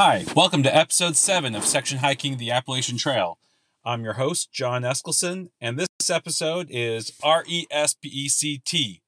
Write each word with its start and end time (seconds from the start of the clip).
Hi, 0.00 0.24
welcome 0.36 0.62
to 0.62 0.72
episode 0.72 1.16
7 1.16 1.56
of 1.56 1.64
Section 1.64 1.98
Hiking 1.98 2.36
the 2.36 2.52
Appalachian 2.52 2.98
Trail. 2.98 3.36
I'm 3.84 4.04
your 4.04 4.12
host, 4.12 4.52
John 4.52 4.82
Eskelson, 4.82 5.48
and 5.60 5.76
this 5.76 6.08
episode 6.08 6.68
is 6.70 7.10
R 7.20 7.42
E 7.48 7.66
S 7.68 7.94
P 7.94 8.08
E 8.08 8.28
C 8.28 8.62
T, 8.64 9.02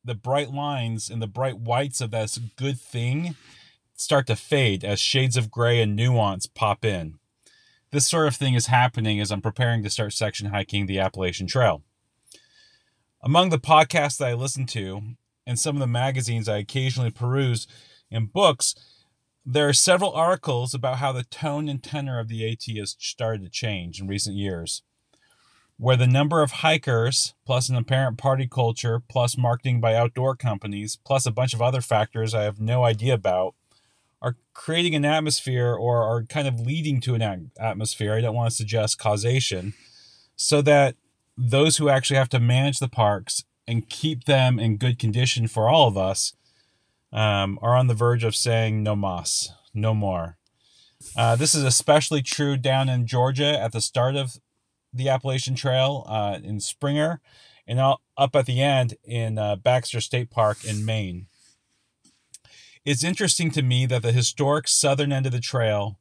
the 0.04 0.16
bright 0.16 0.52
lines 0.52 1.10
and 1.10 1.22
the 1.22 1.28
bright 1.28 1.60
whites 1.60 2.02
of 2.02 2.12
this 2.12 2.38
good 2.56 2.80
thing 2.80 3.36
start 3.94 4.28
to 4.28 4.36
fade 4.36 4.84
as 4.84 5.00
shades 5.00 5.38
of 5.38 5.52
gray 5.52 5.82
and 5.82 5.96
nuance 5.96 6.48
pop 6.48 6.84
in. 6.84 7.20
This 7.92 8.08
sort 8.08 8.28
of 8.28 8.36
thing 8.36 8.54
is 8.54 8.68
happening 8.68 9.20
as 9.20 9.32
I'm 9.32 9.42
preparing 9.42 9.84
to 9.84 9.90
start 9.90 10.14
section 10.14 10.48
hiking 10.48 10.86
the 10.86 11.00
Appalachian 11.00 11.48
Trail. 11.48 11.84
Among 13.22 13.50
the 13.50 13.60
podcasts 13.60 14.18
that 14.18 14.30
I 14.30 14.34
listen 14.34 14.66
to 14.68 15.02
and 15.46 15.60
some 15.60 15.76
of 15.76 15.82
the 15.82 15.88
magazines 15.88 16.50
I 16.50 16.58
occasionally 16.58 17.12
peruse 17.12 17.68
and 18.10 18.32
books, 18.32 18.74
there 19.46 19.68
are 19.68 19.74
several 19.74 20.14
articles 20.14 20.74
about 20.74 20.98
how 20.98 21.12
the 21.12 21.24
tone 21.24 21.68
and 21.68 21.84
tenor 21.84 22.20
of 22.20 22.28
the 22.28 22.50
AT 22.50 22.64
has 22.78 22.96
started 23.00 23.44
to 23.44 23.50
change 23.50 24.00
in 24.00 24.08
recent 24.08 24.36
years 24.36 24.82
where 25.82 25.98
the 25.98 26.06
number 26.06 26.44
of 26.44 26.52
hikers 26.52 27.34
plus 27.44 27.68
an 27.68 27.76
apparent 27.76 28.16
party 28.16 28.48
culture 28.48 29.02
plus 29.10 29.36
marketing 29.36 29.82
by 29.82 29.96
outdoor 29.96 30.36
companies 30.36 31.00
plus 31.04 31.26
a 31.26 31.32
bunch 31.32 31.56
of 31.56 31.62
other 31.62 31.82
factors 31.82 32.36
I 32.36 32.44
have 32.44 32.60
no 32.60 32.84
idea 32.84 33.16
about 33.16 33.56
are 34.22 34.36
creating 34.54 34.94
an 34.94 35.06
atmosphere 35.06 35.74
or 35.74 36.04
are 36.04 36.22
kind 36.22 36.48
of 36.48 36.60
leading 36.60 37.02
to 37.02 37.16
an 37.16 37.50
atmosphere. 37.60 38.14
I 38.14 38.22
don't 38.22 38.36
want 38.36 38.52
to 38.52 38.56
suggest 38.56 39.00
causation 39.00 39.74
so 40.36 40.62
that 40.62 40.98
those 41.36 41.78
who 41.78 41.90
actually 41.90 42.18
have 42.18 42.30
to 42.30 42.40
manage 42.40 42.78
the 42.78 42.88
parks 42.88 43.44
and 43.68 43.90
keep 43.90 44.26
them 44.26 44.60
in 44.60 44.78
good 44.78 45.00
condition 45.00 45.48
for 45.48 45.68
all 45.68 45.88
of 45.88 45.98
us 45.98 46.34
um, 47.12 47.58
are 47.60 47.76
on 47.76 47.88
the 47.88 47.96
verge 47.96 48.24
of 48.24 48.36
saying 48.36 48.84
no 48.84 48.96
mas, 48.96 49.50
no 49.74 49.96
more. 49.96 50.38
Uh, 51.18 51.36
this 51.36 51.56
is 51.56 51.64
especially 51.64 52.22
true 52.22 52.56
down 52.56 52.88
in 52.88 53.08
Georgia 53.08 53.60
at 53.60 53.72
the 53.72 53.82
start 53.82 54.16
of 54.16 54.38
the 54.94 55.10
Appalachian 55.10 55.56
Trail 55.56 56.06
uh, 56.08 56.40
in 56.44 56.60
Springer, 56.60 57.22
and 57.68 57.80
up 57.80 58.36
at 58.36 58.46
the 58.46 58.62
end 58.62 58.96
in 59.04 59.38
uh, 59.38 59.56
Baxter 59.56 60.02
State 60.02 60.30
Park 60.30 60.66
in 60.66 60.86
Maine. 60.86 61.28
It's 62.84 63.04
interesting 63.04 63.52
to 63.52 63.62
me 63.62 63.86
that 63.86 64.02
the 64.02 64.12
historic 64.12 64.68
southern 64.68 65.12
end 65.14 65.28
of 65.28 65.32
the 65.32 65.40
trail 65.40 66.00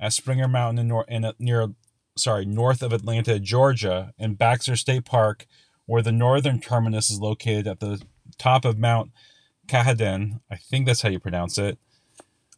at 0.00 0.12
Springer 0.12 0.48
Mountain 0.48 0.78
in, 0.78 0.88
nor- 0.88 1.04
in 1.08 1.30
near, 1.38 1.68
sorry, 2.16 2.44
north 2.46 2.82
of 2.82 2.92
Atlanta, 2.92 3.38
Georgia, 3.38 4.12
and 4.18 4.38
Baxter 4.38 4.74
State 4.74 5.04
Park, 5.04 5.46
where 5.86 6.02
the 6.02 6.12
northern 6.12 6.60
terminus 6.60 7.10
is 7.10 7.20
located 7.20 7.66
at 7.66 7.80
the 7.80 8.02
top 8.38 8.64
of 8.64 8.78
Mount 8.78 9.10
Katahdin, 9.68 10.40
I 10.50 10.56
think 10.56 10.86
that's 10.86 11.02
how 11.02 11.10
you 11.10 11.20
pronounce 11.20 11.58
it, 11.58 11.78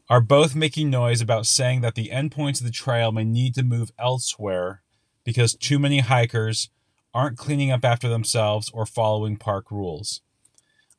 are 0.09 0.21
both 0.21 0.55
making 0.55 0.89
noise 0.89 1.21
about 1.21 1.47
saying 1.47 1.81
that 1.81 1.97
the 1.97 2.11
endpoints 2.11 2.61
of 2.61 2.67
the 2.67 2.73
trail 2.73 3.11
may 3.11 3.25
need 3.25 3.55
to 3.57 3.65
move 3.65 3.91
elsewhere 3.99 4.83
because 5.27 5.55
too 5.57 5.79
many 5.79 5.99
hikers 5.99 6.71
aren't 7.13 7.37
cleaning 7.37 7.73
up 7.73 7.85
after 7.85 8.09
themselves 8.09 8.71
or 8.73 8.87
following 8.87 9.37
park 9.37 9.71
rules. 9.71 10.23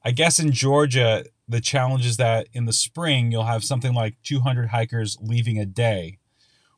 I 0.04 0.12
guess 0.12 0.40
in 0.40 0.52
Georgia, 0.52 1.24
the 1.48 1.62
challenge 1.62 2.06
is 2.06 2.18
that 2.18 2.48
in 2.52 2.66
the 2.66 2.74
spring, 2.74 3.32
you'll 3.32 3.46
have 3.46 3.64
something 3.64 3.94
like 3.94 4.18
200 4.24 4.68
hikers 4.70 5.18
leaving 5.22 5.58
a 5.58 5.66
day. 5.66 6.20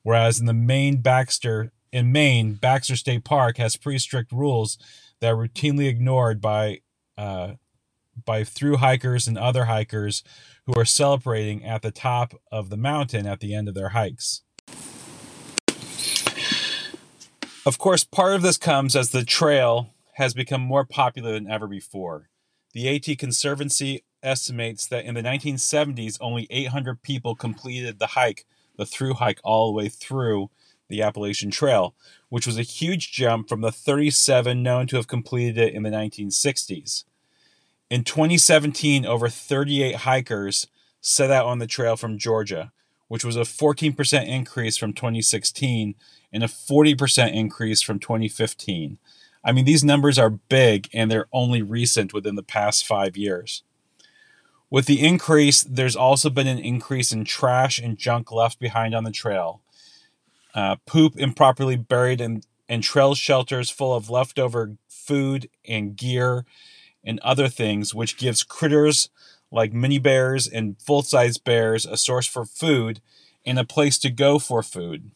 Whereas 0.03 0.39
in 0.39 0.45
the 0.45 0.53
main 0.53 1.01
Baxter, 1.01 1.71
in 1.91 2.11
Maine, 2.11 2.53
Baxter 2.53 2.95
State 2.95 3.23
Park 3.23 3.57
has 3.57 3.75
pretty 3.75 3.99
strict 3.99 4.31
rules 4.31 4.77
that 5.19 5.31
are 5.31 5.35
routinely 5.35 5.87
ignored 5.87 6.39
by, 6.39 6.81
uh, 7.17 7.53
by 8.25 8.43
through 8.43 8.77
hikers 8.77 9.27
and 9.27 9.37
other 9.37 9.65
hikers 9.65 10.23
who 10.67 10.79
are 10.79 10.85
celebrating 10.85 11.65
at 11.65 11.81
the 11.81 11.91
top 11.91 12.35
of 12.51 12.69
the 12.69 12.77
mountain 12.77 13.25
at 13.25 13.39
the 13.39 13.55
end 13.55 13.67
of 13.67 13.73
their 13.73 13.89
hikes. 13.89 14.43
Of 17.65 17.77
course, 17.77 18.05
part 18.05 18.35
of 18.35 18.41
this 18.41 18.57
comes 18.57 18.95
as 18.95 19.11
the 19.11 19.25
trail 19.25 19.89
has 20.13 20.33
become 20.33 20.61
more 20.61 20.85
popular 20.85 21.33
than 21.33 21.51
ever 21.51 21.67
before. 21.67 22.29
The 22.73 22.87
AT 22.95 23.17
Conservancy 23.17 24.03
estimates 24.23 24.87
that 24.87 25.05
in 25.05 25.15
the 25.15 25.21
1970s, 25.21 26.17
only 26.21 26.47
800 26.49 27.01
people 27.01 27.35
completed 27.35 27.99
the 27.99 28.07
hike, 28.07 28.45
the 28.77 28.85
through 28.85 29.15
hike, 29.15 29.41
all 29.43 29.67
the 29.67 29.77
way 29.77 29.89
through 29.89 30.49
the 30.87 31.01
Appalachian 31.01 31.51
Trail, 31.51 31.95
which 32.29 32.47
was 32.47 32.57
a 32.57 32.63
huge 32.63 33.11
jump 33.11 33.49
from 33.49 33.61
the 33.61 33.71
37 33.71 34.63
known 34.63 34.87
to 34.87 34.95
have 34.95 35.07
completed 35.07 35.57
it 35.57 35.73
in 35.73 35.83
the 35.83 35.89
1960s. 35.89 37.03
In 37.89 38.03
2017, 38.03 39.05
over 39.05 39.27
38 39.27 39.95
hikers 39.97 40.67
set 41.01 41.29
out 41.29 41.45
on 41.45 41.59
the 41.59 41.67
trail 41.67 41.95
from 41.95 42.17
Georgia, 42.17 42.71
which 43.09 43.25
was 43.25 43.35
a 43.35 43.41
14% 43.41 44.27
increase 44.27 44.77
from 44.77 44.93
2016 44.93 45.95
and 46.31 46.43
a 46.43 46.47
40% 46.47 47.33
increase 47.33 47.81
from 47.81 47.99
2015. 47.99 48.97
I 49.43 49.51
mean, 49.51 49.65
these 49.65 49.83
numbers 49.83 50.17
are 50.17 50.29
big 50.29 50.87
and 50.93 51.09
they're 51.09 51.27
only 51.33 51.61
recent 51.61 52.13
within 52.13 52.35
the 52.35 52.43
past 52.43 52.85
five 52.85 53.17
years. 53.17 53.63
With 54.69 54.85
the 54.85 55.05
increase, 55.05 55.63
there's 55.63 55.95
also 55.95 56.29
been 56.29 56.47
an 56.47 56.59
increase 56.59 57.11
in 57.11 57.25
trash 57.25 57.79
and 57.79 57.97
junk 57.97 58.31
left 58.31 58.59
behind 58.59 58.93
on 58.93 59.03
the 59.03 59.11
trail. 59.11 59.61
Uh, 60.53 60.75
poop 60.85 61.17
improperly 61.17 61.75
buried 61.75 62.21
in, 62.21 62.43
in 62.67 62.81
trail 62.81 63.15
shelters 63.15 63.71
full 63.71 63.95
of 63.95 64.09
leftover 64.09 64.75
food 64.87 65.49
and 65.67 65.95
gear 65.95 66.45
and 67.03 67.19
other 67.21 67.47
things, 67.47 67.95
which 67.95 68.17
gives 68.17 68.43
critters 68.43 69.09
like 69.51 69.73
mini 69.73 69.99
bears 69.99 70.47
and 70.47 70.79
full 70.79 71.01
size 71.01 71.37
bears 71.37 71.85
a 71.85 71.97
source 71.97 72.27
for 72.27 72.45
food 72.45 73.01
and 73.45 73.57
a 73.57 73.63
place 73.63 73.97
to 73.99 74.09
go 74.09 74.39
for 74.39 74.61
food. 74.61 75.11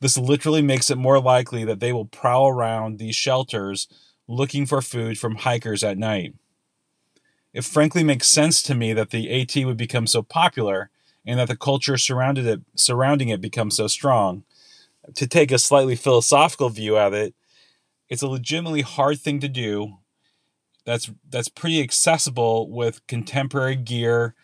This 0.00 0.18
literally 0.18 0.62
makes 0.62 0.90
it 0.90 0.98
more 0.98 1.20
likely 1.20 1.64
that 1.64 1.80
they 1.80 1.92
will 1.92 2.04
prowl 2.04 2.48
around 2.48 2.98
these 2.98 3.14
shelters 3.14 3.88
looking 4.28 4.66
for 4.66 4.82
food 4.82 5.18
from 5.18 5.36
hikers 5.36 5.82
at 5.82 5.98
night. 5.98 6.34
It 7.52 7.64
frankly 7.64 8.02
makes 8.02 8.26
sense 8.26 8.62
to 8.64 8.74
me 8.74 8.92
that 8.92 9.10
the 9.10 9.30
AT 9.40 9.64
would 9.64 9.76
become 9.76 10.06
so 10.06 10.22
popular 10.22 10.90
and 11.24 11.38
that 11.38 11.48
the 11.48 11.56
culture 11.56 11.96
surrounded 11.96 12.46
it, 12.46 12.60
surrounding 12.74 13.28
it 13.28 13.40
becomes 13.40 13.76
so 13.76 13.86
strong. 13.86 14.44
To 15.14 15.26
take 15.26 15.52
a 15.52 15.58
slightly 15.58 15.96
philosophical 15.96 16.68
view 16.68 16.98
of 16.98 17.14
it, 17.14 17.34
it's 18.08 18.22
a 18.22 18.26
legitimately 18.28 18.82
hard 18.82 19.20
thing 19.20 19.40
to 19.40 19.48
do. 19.48 19.98
That's 20.84 21.10
that's 21.28 21.48
pretty 21.48 21.80
accessible 21.82 22.70
with 22.70 23.06
contemporary 23.06 23.76
gear 23.76 24.34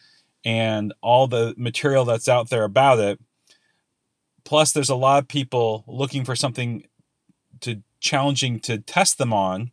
and 0.45 0.95
all 1.03 1.27
the 1.27 1.55
material 1.57 2.05
that's 2.05 2.29
out 2.29 2.49
there 2.49 2.65
about 2.65 2.99
it 2.99 3.21
Plus, 4.45 4.73
there's 4.73 4.91
a 4.91 4.97
lot 4.97 5.23
of 5.23 5.29
people 5.29 5.85
looking 5.87 6.25
for 6.25 6.35
something 6.35 6.85
to 7.61 7.83
challenging 8.01 8.59
to 8.61 8.79
test 8.79 9.19
them 9.19 9.33
on. 9.33 9.71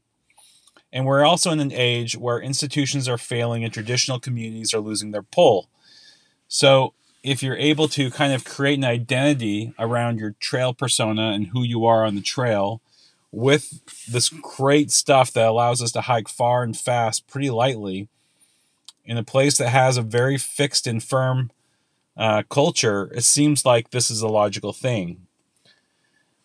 And 0.92 1.06
we're 1.06 1.26
also 1.26 1.52
in 1.52 1.60
an 1.60 1.72
age 1.72 2.16
where 2.16 2.40
institutions 2.40 3.08
are 3.08 3.18
failing 3.18 3.64
and 3.64 3.74
traditional 3.74 4.20
communities 4.20 4.74
are 4.74 4.80
losing 4.80 5.12
their 5.12 5.24
pull. 5.24 5.70
So, 6.48 6.94
if 7.24 7.44
you're 7.44 7.58
able 7.58 7.88
to 7.90 8.12
kind 8.12 8.32
of 8.32 8.46
create 8.46 8.78
an 8.78 8.86
identity 8.86 9.74
around 9.80 10.20
your 10.20 10.36
trail 10.40 10.74
persona 10.74 11.32
and 11.32 11.48
who 11.48 11.64
you 11.64 11.86
are 11.86 12.06
on 12.06 12.16
the 12.16 12.22
trail 12.22 12.80
with 13.32 13.82
this 14.10 14.30
great 14.30 14.92
stuff 14.92 15.32
that 15.34 15.48
allows 15.48 15.82
us 15.82 15.92
to 15.92 16.02
hike 16.02 16.28
far 16.28 16.64
and 16.64 16.78
fast 16.78 17.28
pretty 17.28 17.50
lightly 17.50 18.08
in 19.06 19.18
a 19.18 19.24
place 19.24 19.58
that 19.58 19.70
has 19.70 19.98
a 19.98 20.02
very 20.02 20.38
fixed 20.38 20.86
and 20.86 21.04
firm 21.04 21.52
uh, 22.18 22.44
culture, 22.50 23.12
it 23.14 23.24
seems 23.24 23.66
like 23.66 23.90
this 23.90 24.10
is 24.10 24.22
a 24.22 24.28
logical 24.28 24.74
thing. 24.74 25.28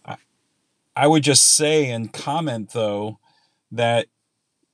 I, 0.05 0.17
I 0.95 1.07
would 1.07 1.25
just 1.25 1.57
say 1.57 1.91
and 1.91 2.13
comment, 2.13 2.71
though, 2.73 3.19
that 3.71 4.07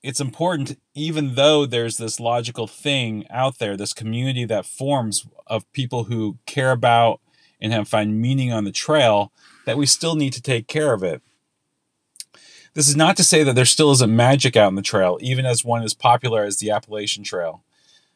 it's 0.02 0.20
important, 0.20 0.78
even 0.94 1.34
though 1.34 1.66
there's 1.66 1.96
this 1.96 2.20
logical 2.20 2.66
thing 2.66 3.26
out 3.31 3.58
there, 3.58 3.76
this 3.76 3.93
community 3.93 4.44
that 4.44 4.66
forms 4.66 5.26
of 5.46 5.70
people 5.72 6.04
who 6.04 6.38
care 6.46 6.72
about 6.72 7.20
and 7.61 7.72
have 7.72 7.88
find 7.88 8.20
meaning 8.20 8.52
on 8.52 8.64
the 8.64 8.72
trail, 8.72 9.32
that 9.64 9.76
we 9.76 9.87
still 9.87 10.14
need 10.14 10.32
to 10.32 10.43
take 10.43 10.69
care 10.69 10.93
of 10.93 11.02
it. 11.02 11.22
This 12.78 12.88
is 12.88 12.94
not 12.94 13.16
to 13.16 13.25
say 13.25 13.42
that 13.42 13.56
there 13.56 13.64
still 13.64 13.90
isn't 13.90 14.14
magic 14.14 14.56
out 14.56 14.69
in 14.69 14.76
the 14.76 14.82
trail, 14.82 15.19
even 15.20 15.44
as 15.44 15.64
one 15.64 15.82
as 15.82 15.94
popular 15.94 16.44
as 16.44 16.58
the 16.58 16.70
Appalachian 16.70 17.25
Trail. 17.25 17.64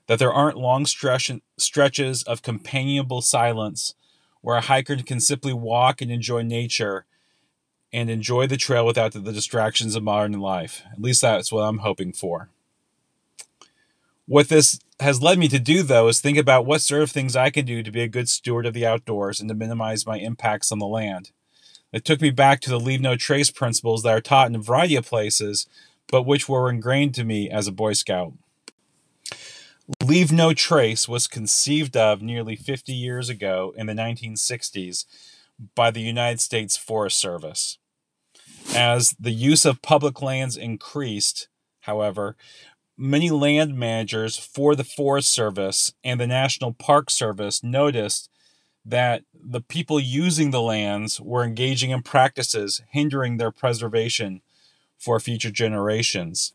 That 0.06 0.20
there 0.20 0.32
aren't 0.32 0.56
long 0.56 0.86
stretch- 0.86 1.32
stretches 1.58 2.22
of 2.22 2.42
companionable 2.42 3.22
silence 3.22 3.96
where 4.40 4.56
a 4.56 4.60
hiker 4.60 4.94
can 4.98 5.18
simply 5.18 5.52
walk 5.52 6.00
and 6.00 6.12
enjoy 6.12 6.42
nature 6.42 7.06
and 7.92 8.08
enjoy 8.08 8.46
the 8.46 8.56
trail 8.56 8.86
without 8.86 9.10
the, 9.10 9.18
the 9.18 9.32
distractions 9.32 9.96
of 9.96 10.04
modern 10.04 10.38
life. 10.38 10.84
At 10.92 11.02
least 11.02 11.22
that's 11.22 11.50
what 11.50 11.62
I'm 11.62 11.78
hoping 11.78 12.12
for. 12.12 12.48
What 14.26 14.48
this 14.48 14.78
has 15.00 15.20
led 15.20 15.40
me 15.40 15.48
to 15.48 15.58
do, 15.58 15.82
though, 15.82 16.06
is 16.06 16.20
think 16.20 16.38
about 16.38 16.66
what 16.66 16.82
sort 16.82 17.02
of 17.02 17.10
things 17.10 17.34
I 17.34 17.50
can 17.50 17.66
do 17.66 17.82
to 17.82 17.90
be 17.90 18.02
a 18.02 18.06
good 18.06 18.28
steward 18.28 18.66
of 18.66 18.74
the 18.74 18.86
outdoors 18.86 19.40
and 19.40 19.48
to 19.48 19.56
minimize 19.56 20.06
my 20.06 20.18
impacts 20.18 20.70
on 20.70 20.78
the 20.78 20.86
land. 20.86 21.32
It 21.92 22.04
took 22.04 22.20
me 22.20 22.30
back 22.30 22.60
to 22.60 22.70
the 22.70 22.80
leave 22.80 23.00
no 23.00 23.16
trace 23.16 23.50
principles 23.50 24.02
that 24.02 24.10
are 24.10 24.20
taught 24.20 24.48
in 24.48 24.56
a 24.56 24.60
variety 24.60 24.96
of 24.96 25.06
places, 25.06 25.66
but 26.08 26.22
which 26.22 26.48
were 26.48 26.70
ingrained 26.70 27.14
to 27.16 27.24
me 27.24 27.50
as 27.50 27.66
a 27.66 27.72
Boy 27.72 27.92
Scout. 27.92 28.32
Leave 30.02 30.32
No 30.32 30.54
Trace 30.54 31.08
was 31.08 31.26
conceived 31.26 31.96
of 31.96 32.22
nearly 32.22 32.56
50 32.56 32.92
years 32.92 33.28
ago 33.28 33.74
in 33.76 33.86
the 33.86 33.92
1960s 33.92 35.04
by 35.74 35.90
the 35.90 36.00
United 36.00 36.40
States 36.40 36.76
Forest 36.76 37.18
Service. 37.18 37.78
As 38.74 39.14
the 39.18 39.32
use 39.32 39.64
of 39.64 39.82
public 39.82 40.22
lands 40.22 40.56
increased, 40.56 41.48
however, 41.80 42.36
many 42.96 43.30
land 43.30 43.76
managers 43.76 44.36
for 44.36 44.74
the 44.74 44.84
Forest 44.84 45.32
Service 45.32 45.92
and 46.04 46.20
the 46.20 46.26
National 46.26 46.72
Park 46.72 47.10
Service 47.10 47.62
noticed 47.62 48.30
that 48.84 49.22
the 49.34 49.60
people 49.60 50.00
using 50.00 50.50
the 50.50 50.62
lands 50.62 51.20
were 51.20 51.44
engaging 51.44 51.90
in 51.90 52.02
practices 52.02 52.82
hindering 52.90 53.36
their 53.36 53.50
preservation 53.50 54.42
for 54.98 55.18
future 55.20 55.50
generations. 55.50 56.54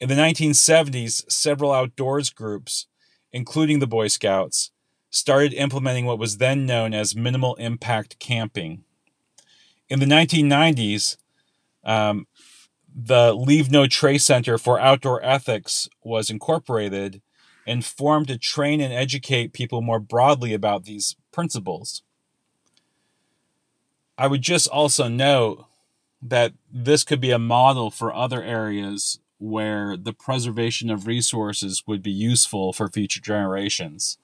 In 0.00 0.08
the 0.08 0.14
1970s, 0.14 1.30
several 1.30 1.72
outdoors 1.72 2.30
groups, 2.30 2.86
including 3.32 3.78
the 3.78 3.86
Boy 3.86 4.08
Scouts, 4.08 4.70
started 5.10 5.54
implementing 5.54 6.06
what 6.06 6.18
was 6.18 6.38
then 6.38 6.66
known 6.66 6.94
as 6.94 7.16
minimal 7.16 7.54
impact 7.56 8.18
camping. 8.18 8.84
In 9.88 10.00
the 10.00 10.06
1990s, 10.06 11.16
um, 11.84 12.26
the 12.94 13.32
Leave 13.32 13.70
No 13.70 13.86
Trace 13.86 14.24
Center 14.24 14.58
for 14.58 14.78
Outdoor 14.78 15.24
Ethics 15.24 15.88
was 16.02 16.30
incorporated 16.30 17.22
and 17.66 17.84
formed 17.84 18.28
to 18.28 18.38
train 18.38 18.80
and 18.80 18.92
educate 18.92 19.52
people 19.52 19.82
more 19.82 20.00
broadly 20.00 20.54
about 20.54 20.84
these 20.84 21.16
principles. 21.38 22.02
I 24.18 24.26
would 24.26 24.42
just 24.42 24.66
also 24.66 25.06
note 25.06 25.66
that 26.20 26.52
this 26.68 27.04
could 27.04 27.20
be 27.20 27.30
a 27.30 27.38
model 27.38 27.92
for 27.92 28.12
other 28.12 28.42
areas 28.42 29.20
where 29.38 29.96
the 29.96 30.12
preservation 30.12 30.90
of 30.90 31.06
resources 31.06 31.84
would 31.86 32.02
be 32.02 32.10
useful 32.10 32.72
for 32.72 32.88
future 32.88 33.20
generations. 33.20 34.18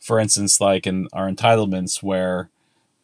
For 0.00 0.18
instance, 0.18 0.58
like 0.58 0.86
in 0.86 1.08
our 1.12 1.30
entitlements, 1.30 2.02
where 2.02 2.48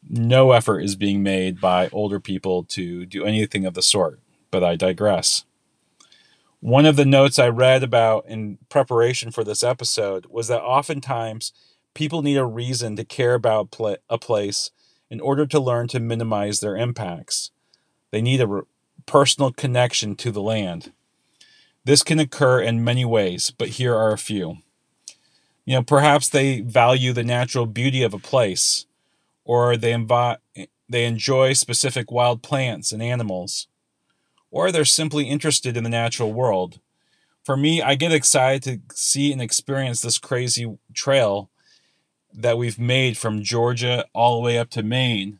no 0.09 0.53
effort 0.53 0.81
is 0.81 0.97
being 0.97 1.23
made 1.23 1.61
by 1.61 1.91
older 1.93 2.19
people 2.19 2.65
to 2.65 3.05
do 3.05 3.27
anything 3.27 3.67
of 3.67 3.75
the 3.75 3.83
sort. 3.83 4.21
But 4.51 4.65
I 4.65 4.75
digress. 4.75 5.45
One 6.61 6.87
of 6.87 6.97
the 6.97 7.05
notes 7.05 7.39
I 7.39 7.49
read 7.49 7.83
about 7.83 8.25
in 8.27 8.57
preparation 8.71 9.33
for 9.33 9.45
this 9.45 9.63
episode 9.63 10.25
was 10.31 10.49
that 10.49 10.63
oftentimes 10.63 11.53
people 11.95 12.23
need 12.23 12.37
a 12.37 12.45
reason 12.45 12.97
to 12.97 13.05
care 13.05 13.35
about 13.35 13.75
a 14.09 14.19
place 14.19 14.71
in 15.11 15.21
order 15.21 15.47
to 15.47 15.61
learn 15.61 15.89
to 15.89 16.01
minimize 16.01 16.61
their 16.61 16.77
impacts. 16.77 17.51
They 18.11 18.23
need 18.23 18.41
a 18.41 18.47
re- 18.47 18.63
personal 19.07 19.53
connection 19.53 20.17
to 20.17 20.31
the 20.31 20.43
land. 20.43 20.93
This 21.85 22.03
can 22.03 22.19
occur 22.19 22.61
in 22.61 22.85
many 22.85 23.05
ways, 23.05 23.51
but 23.51 23.71
here 23.71 23.95
are 23.95 24.13
a 24.13 24.19
few. 24.19 24.59
You 25.65 25.77
know, 25.77 25.83
perhaps 25.83 26.29
they 26.29 26.61
value 26.61 27.13
the 27.13 27.25
natural 27.25 27.67
beauty 27.67 28.03
of 28.03 28.15
a 28.15 28.19
place 28.19 28.87
or 29.45 29.77
they 29.77 29.93
envi- 29.93 30.39
they 30.89 31.05
enjoy 31.05 31.53
specific 31.53 32.11
wild 32.11 32.43
plants 32.43 32.93
and 32.93 33.03
animals, 33.03 33.67
or 34.51 34.71
they're 34.71 34.85
simply 34.85 35.25
interested 35.25 35.77
in 35.77 35.85
the 35.85 35.91
natural 35.91 36.33
world. 36.33 36.81
For 37.45 37.57
me, 37.57 37.83
I 37.83 37.97
get 37.97 38.13
excited 38.13 38.63
to 38.63 38.97
see 38.97 39.33
and 39.33 39.43
experience 39.43 40.01
this 40.01 40.19
crazy 40.19 40.79
trail 40.95 41.51
that 42.35 42.59
we've 42.59 42.79
made 42.79 43.17
from 43.17 43.43
Georgia 43.43 44.05
all 44.13 44.37
the 44.37 44.45
way 44.45 44.59
up 44.59 44.71
to 44.71 44.83
Maine, 44.83 45.39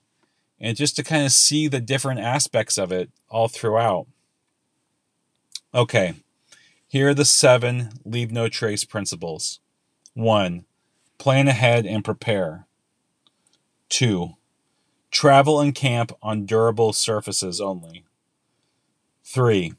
and 0.61 0.77
just 0.77 0.97
to 0.97 1.03
kind 1.03 1.25
of 1.25 1.33
see 1.33 1.69
the 1.69 1.81
different 1.81 2.21
aspects 2.21 2.79
of 2.79 2.93
it 2.93 3.11
all 3.29 3.49
throughout. 3.49 4.07
Okay, 5.75 6.15
here 6.87 7.09
are 7.09 7.15
the 7.15 7.25
seven 7.25 7.91
leave 8.05 8.31
no 8.31 8.49
trace 8.49 8.85
principles. 8.85 9.61
One, 10.15 10.67
plan 11.19 11.49
ahead 11.49 11.87
and 11.87 12.05
prepare. 12.05 12.67
2. 13.89 14.35
Travel 15.11 15.61
and 15.61 15.75
camp 15.75 16.13
on 16.23 16.47
durable 16.47 16.93
surfaces 16.93 17.61
only. 17.61 18.05
3. 19.25 19.75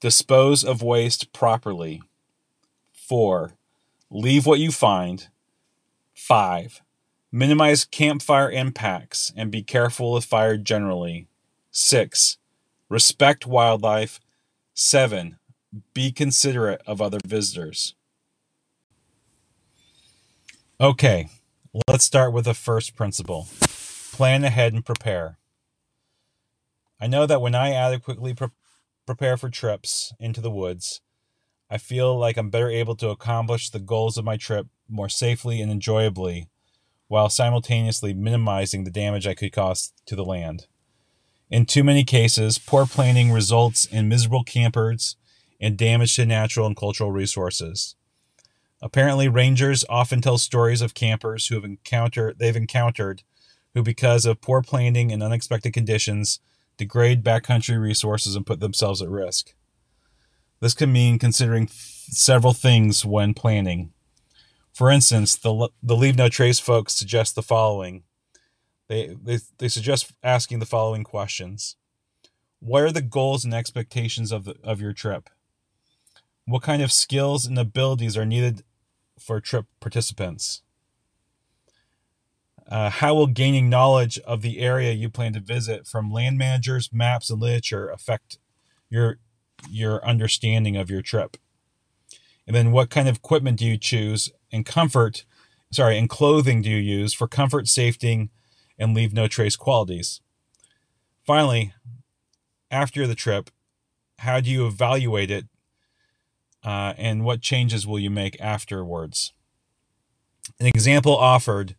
Dispose 0.00 0.64
of 0.64 0.82
waste 0.82 1.32
properly. 1.32 2.02
4. 2.92 3.52
Leave 4.10 4.46
what 4.46 4.58
you 4.58 4.72
find. 4.72 5.28
5. 6.22 6.82
Minimize 7.30 7.84
campfire 7.84 8.50
impacts 8.50 9.32
and 9.36 9.50
be 9.50 9.62
careful 9.62 10.12
with 10.12 10.24
fire 10.24 10.56
generally. 10.56 11.26
6. 11.70 12.38
Respect 12.88 13.46
wildlife. 13.46 14.20
7. 14.74 15.38
Be 15.94 16.12
considerate 16.12 16.82
of 16.86 17.00
other 17.00 17.18
visitors. 17.24 17.94
Okay, 20.80 21.28
Let's 21.88 22.04
start 22.04 22.34
with 22.34 22.44
the 22.44 22.52
first 22.52 22.94
principle 22.96 23.48
plan 24.12 24.44
ahead 24.44 24.74
and 24.74 24.84
prepare. 24.84 25.38
I 27.00 27.06
know 27.06 27.24
that 27.24 27.40
when 27.40 27.54
I 27.54 27.72
adequately 27.72 28.34
pre- 28.34 28.48
prepare 29.06 29.38
for 29.38 29.48
trips 29.48 30.12
into 30.20 30.42
the 30.42 30.50
woods, 30.50 31.00
I 31.70 31.78
feel 31.78 32.18
like 32.18 32.36
I'm 32.36 32.50
better 32.50 32.68
able 32.68 32.94
to 32.96 33.08
accomplish 33.08 33.70
the 33.70 33.78
goals 33.78 34.18
of 34.18 34.24
my 34.26 34.36
trip 34.36 34.66
more 34.92 35.08
safely 35.08 35.60
and 35.60 35.70
enjoyably 35.70 36.48
while 37.08 37.28
simultaneously 37.28 38.14
minimizing 38.14 38.84
the 38.84 38.90
damage 38.90 39.26
I 39.26 39.34
could 39.34 39.52
cause 39.52 39.92
to 40.06 40.16
the 40.16 40.24
land. 40.24 40.66
In 41.50 41.66
too 41.66 41.84
many 41.84 42.04
cases, 42.04 42.58
poor 42.58 42.86
planning 42.86 43.30
results 43.30 43.84
in 43.84 44.08
miserable 44.08 44.44
campers 44.44 45.16
and 45.60 45.76
damage 45.76 46.16
to 46.16 46.24
natural 46.24 46.66
and 46.66 46.76
cultural 46.76 47.12
resources. 47.12 47.94
Apparently, 48.80 49.28
rangers 49.28 49.84
often 49.88 50.20
tell 50.20 50.38
stories 50.38 50.80
of 50.80 50.94
campers 50.94 51.46
who 51.46 51.54
have 51.54 51.64
encountered 51.64 52.38
they've 52.38 52.56
encountered 52.56 53.22
who 53.74 53.82
because 53.82 54.26
of 54.26 54.40
poor 54.40 54.62
planning 54.62 55.12
and 55.12 55.22
unexpected 55.22 55.72
conditions 55.72 56.40
degrade 56.76 57.22
backcountry 57.22 57.80
resources 57.80 58.34
and 58.34 58.46
put 58.46 58.60
themselves 58.60 59.00
at 59.00 59.08
risk. 59.08 59.54
This 60.60 60.74
can 60.74 60.92
mean 60.92 61.18
considering 61.18 61.68
several 61.70 62.52
things 62.52 63.04
when 63.04 63.34
planning. 63.34 63.92
For 64.72 64.90
instance, 64.90 65.36
the, 65.36 65.68
the 65.82 65.96
Leave 65.96 66.16
No 66.16 66.28
Trace 66.28 66.58
folks 66.58 66.94
suggest 66.94 67.34
the 67.34 67.42
following. 67.42 68.04
They, 68.88 69.16
they, 69.22 69.38
they 69.58 69.68
suggest 69.68 70.12
asking 70.22 70.58
the 70.58 70.66
following 70.66 71.04
questions 71.04 71.76
What 72.60 72.82
are 72.82 72.92
the 72.92 73.02
goals 73.02 73.44
and 73.44 73.54
expectations 73.54 74.32
of, 74.32 74.44
the, 74.44 74.56
of 74.64 74.80
your 74.80 74.92
trip? 74.92 75.28
What 76.46 76.62
kind 76.62 76.82
of 76.82 76.90
skills 76.90 77.46
and 77.46 77.58
abilities 77.58 78.16
are 78.16 78.26
needed 78.26 78.64
for 79.18 79.40
trip 79.40 79.66
participants? 79.78 80.62
Uh, 82.68 82.88
how 82.88 83.14
will 83.14 83.26
gaining 83.26 83.68
knowledge 83.68 84.18
of 84.20 84.40
the 84.40 84.58
area 84.58 84.92
you 84.92 85.10
plan 85.10 85.34
to 85.34 85.40
visit 85.40 85.86
from 85.86 86.10
land 86.10 86.38
managers, 86.38 86.90
maps, 86.92 87.28
and 87.28 87.40
literature 87.40 87.88
affect 87.88 88.38
your 88.88 89.18
your 89.68 90.04
understanding 90.04 90.76
of 90.76 90.88
your 90.88 91.02
trip? 91.02 91.36
And 92.46 92.56
then, 92.56 92.72
what 92.72 92.88
kind 92.88 93.08
of 93.08 93.16
equipment 93.16 93.58
do 93.58 93.66
you 93.66 93.76
choose 93.76 94.30
and 94.52 94.66
comfort? 94.66 95.24
Sorry, 95.70 95.96
and 95.98 96.08
clothing 96.08 96.62
do 96.62 96.70
you 96.70 96.76
use 96.76 97.14
for 97.14 97.26
comfort, 97.26 97.68
safety, 97.68 98.30
and 98.78 98.94
leave 98.94 99.12
no 99.12 99.26
trace 99.26 99.56
qualities? 99.56 100.20
Finally, 101.24 101.72
after 102.70 103.06
the 103.06 103.14
trip, 103.14 103.50
how 104.18 104.40
do 104.40 104.50
you 104.50 104.66
evaluate 104.66 105.30
it 105.30 105.46
uh, 106.64 106.94
and 106.96 107.24
what 107.24 107.40
changes 107.40 107.86
will 107.86 107.98
you 107.98 108.10
make 108.10 108.40
afterwards? 108.40 109.32
An 110.60 110.66
example 110.66 111.16
offered 111.16 111.76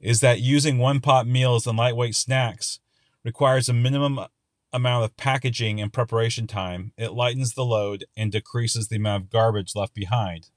is 0.00 0.20
that 0.20 0.40
using 0.40 0.78
one 0.78 1.00
pot 1.00 1.26
meals 1.26 1.66
and 1.66 1.78
lightweight 1.78 2.14
snacks 2.14 2.80
requires 3.24 3.68
a 3.68 3.72
minimum 3.72 4.20
amount 4.72 5.04
of 5.04 5.16
packaging 5.16 5.80
and 5.80 5.92
preparation 5.92 6.46
time, 6.46 6.92
it 6.98 7.12
lightens 7.12 7.54
the 7.54 7.64
load 7.64 8.04
and 8.16 8.32
decreases 8.32 8.88
the 8.88 8.96
amount 8.96 9.24
of 9.24 9.30
garbage 9.30 9.74
left 9.76 9.94
behind. 9.94 10.50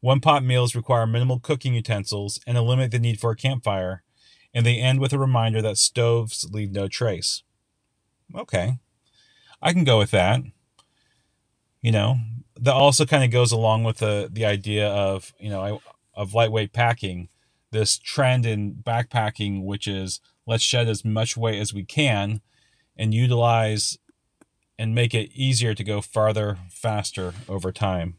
One 0.00 0.20
pot 0.20 0.42
meals 0.42 0.74
require 0.74 1.06
minimal 1.06 1.38
cooking 1.38 1.74
utensils 1.74 2.40
and 2.46 2.56
eliminate 2.56 2.90
the 2.90 2.98
need 2.98 3.20
for 3.20 3.30
a 3.30 3.36
campfire, 3.36 4.02
and 4.54 4.64
they 4.64 4.78
end 4.78 4.98
with 4.98 5.12
a 5.12 5.18
reminder 5.18 5.60
that 5.62 5.76
stoves 5.76 6.48
leave 6.50 6.72
no 6.72 6.88
trace. 6.88 7.42
Okay, 8.34 8.78
I 9.60 9.72
can 9.72 9.84
go 9.84 9.98
with 9.98 10.10
that. 10.12 10.40
You 11.82 11.92
know, 11.92 12.18
that 12.58 12.74
also 12.74 13.04
kind 13.04 13.24
of 13.24 13.30
goes 13.30 13.52
along 13.52 13.84
with 13.84 13.98
the 13.98 14.28
the 14.32 14.44
idea 14.44 14.88
of 14.88 15.34
you 15.38 15.50
know 15.50 15.80
of 16.14 16.34
lightweight 16.34 16.72
packing, 16.72 17.28
this 17.70 17.98
trend 17.98 18.46
in 18.46 18.74
backpacking, 18.74 19.64
which 19.64 19.86
is 19.86 20.20
let's 20.46 20.62
shed 20.62 20.88
as 20.88 21.04
much 21.04 21.36
weight 21.36 21.58
as 21.58 21.74
we 21.74 21.84
can, 21.84 22.40
and 22.96 23.12
utilize 23.12 23.98
and 24.78 24.94
make 24.94 25.14
it 25.14 25.30
easier 25.34 25.74
to 25.74 25.84
go 25.84 26.00
farther 26.00 26.56
faster 26.70 27.34
over 27.48 27.70
time. 27.70 28.16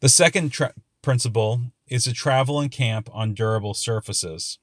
The 0.00 0.08
second 0.08 0.50
tra- 0.50 0.74
principle 1.02 1.60
is 1.88 2.04
to 2.04 2.12
travel 2.12 2.60
and 2.60 2.70
camp 2.70 3.08
on 3.12 3.34
durable 3.34 3.74
surfaces. 3.74 4.58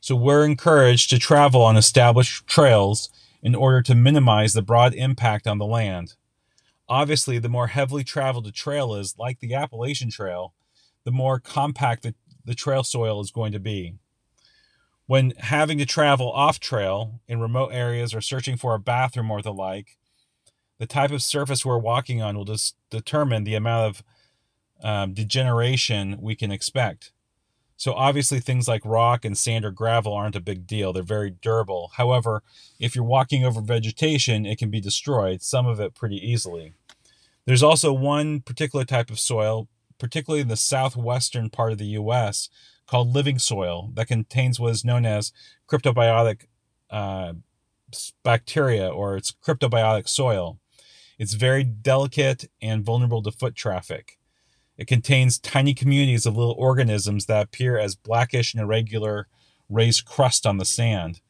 So 0.00 0.16
we're 0.16 0.44
encouraged 0.44 1.10
to 1.10 1.18
travel 1.18 1.62
on 1.62 1.76
established 1.76 2.46
trails 2.46 3.10
in 3.42 3.54
order 3.54 3.82
to 3.82 3.94
minimize 3.94 4.52
the 4.52 4.62
broad 4.62 4.94
impact 4.94 5.46
on 5.46 5.58
the 5.58 5.66
land. 5.66 6.14
Obviously, 6.88 7.38
the 7.38 7.48
more 7.48 7.68
heavily 7.68 8.02
traveled 8.02 8.46
a 8.46 8.52
trail 8.52 8.94
is, 8.94 9.16
like 9.18 9.40
the 9.40 9.54
Appalachian 9.54 10.10
Trail, 10.10 10.54
the 11.04 11.12
more 11.12 11.38
compact 11.38 12.02
the, 12.02 12.14
the 12.44 12.54
trail 12.54 12.82
soil 12.82 13.20
is 13.20 13.30
going 13.30 13.52
to 13.52 13.60
be. 13.60 13.94
When 15.06 15.32
having 15.38 15.78
to 15.78 15.86
travel 15.86 16.30
off 16.30 16.60
trail 16.60 17.20
in 17.26 17.40
remote 17.40 17.70
areas 17.72 18.14
or 18.14 18.20
searching 18.20 18.56
for 18.56 18.74
a 18.74 18.80
bathroom 18.80 19.30
or 19.30 19.40
the 19.40 19.52
like, 19.52 19.98
the 20.80 20.86
type 20.86 21.10
of 21.10 21.22
surface 21.22 21.64
we're 21.64 21.78
walking 21.78 22.22
on 22.22 22.36
will 22.36 22.46
just 22.46 22.74
determine 22.88 23.44
the 23.44 23.54
amount 23.54 23.86
of 23.86 24.04
um, 24.82 25.12
degeneration 25.12 26.16
we 26.18 26.34
can 26.34 26.50
expect. 26.50 27.12
So 27.76 27.92
obviously 27.92 28.40
things 28.40 28.66
like 28.66 28.80
rock 28.84 29.26
and 29.26 29.36
sand 29.36 29.66
or 29.66 29.72
gravel 29.72 30.14
aren't 30.14 30.36
a 30.36 30.40
big 30.40 30.66
deal. 30.66 30.94
They're 30.94 31.02
very 31.02 31.30
durable. 31.30 31.92
However, 31.96 32.42
if 32.78 32.94
you're 32.94 33.04
walking 33.04 33.44
over 33.44 33.60
vegetation, 33.60 34.46
it 34.46 34.58
can 34.58 34.70
be 34.70 34.80
destroyed, 34.80 35.42
some 35.42 35.66
of 35.66 35.80
it 35.80 35.94
pretty 35.94 36.16
easily. 36.16 36.72
There's 37.44 37.62
also 37.62 37.92
one 37.92 38.40
particular 38.40 38.86
type 38.86 39.10
of 39.10 39.20
soil, 39.20 39.68
particularly 39.98 40.40
in 40.40 40.48
the 40.48 40.56
southwestern 40.56 41.50
part 41.50 41.72
of 41.72 41.78
the 41.78 41.96
US, 41.98 42.48
called 42.86 43.14
living 43.14 43.38
soil 43.38 43.90
that 43.94 44.08
contains 44.08 44.58
what 44.58 44.72
is 44.72 44.84
known 44.84 45.04
as 45.04 45.30
cryptobiotic 45.68 46.46
uh, 46.88 47.34
bacteria 48.22 48.88
or 48.88 49.16
it's 49.16 49.32
cryptobiotic 49.46 50.08
soil. 50.08 50.58
It's 51.20 51.34
very 51.34 51.64
delicate 51.64 52.50
and 52.62 52.82
vulnerable 52.82 53.22
to 53.24 53.30
foot 53.30 53.54
traffic. 53.54 54.18
It 54.78 54.86
contains 54.86 55.38
tiny 55.38 55.74
communities 55.74 56.24
of 56.24 56.34
little 56.34 56.54
organisms 56.56 57.26
that 57.26 57.44
appear 57.44 57.76
as 57.76 57.94
blackish 57.94 58.54
and 58.54 58.62
irregular 58.62 59.28
raised 59.68 60.06
crust 60.06 60.46
on 60.46 60.56
the 60.56 60.64
sand. 60.64 61.20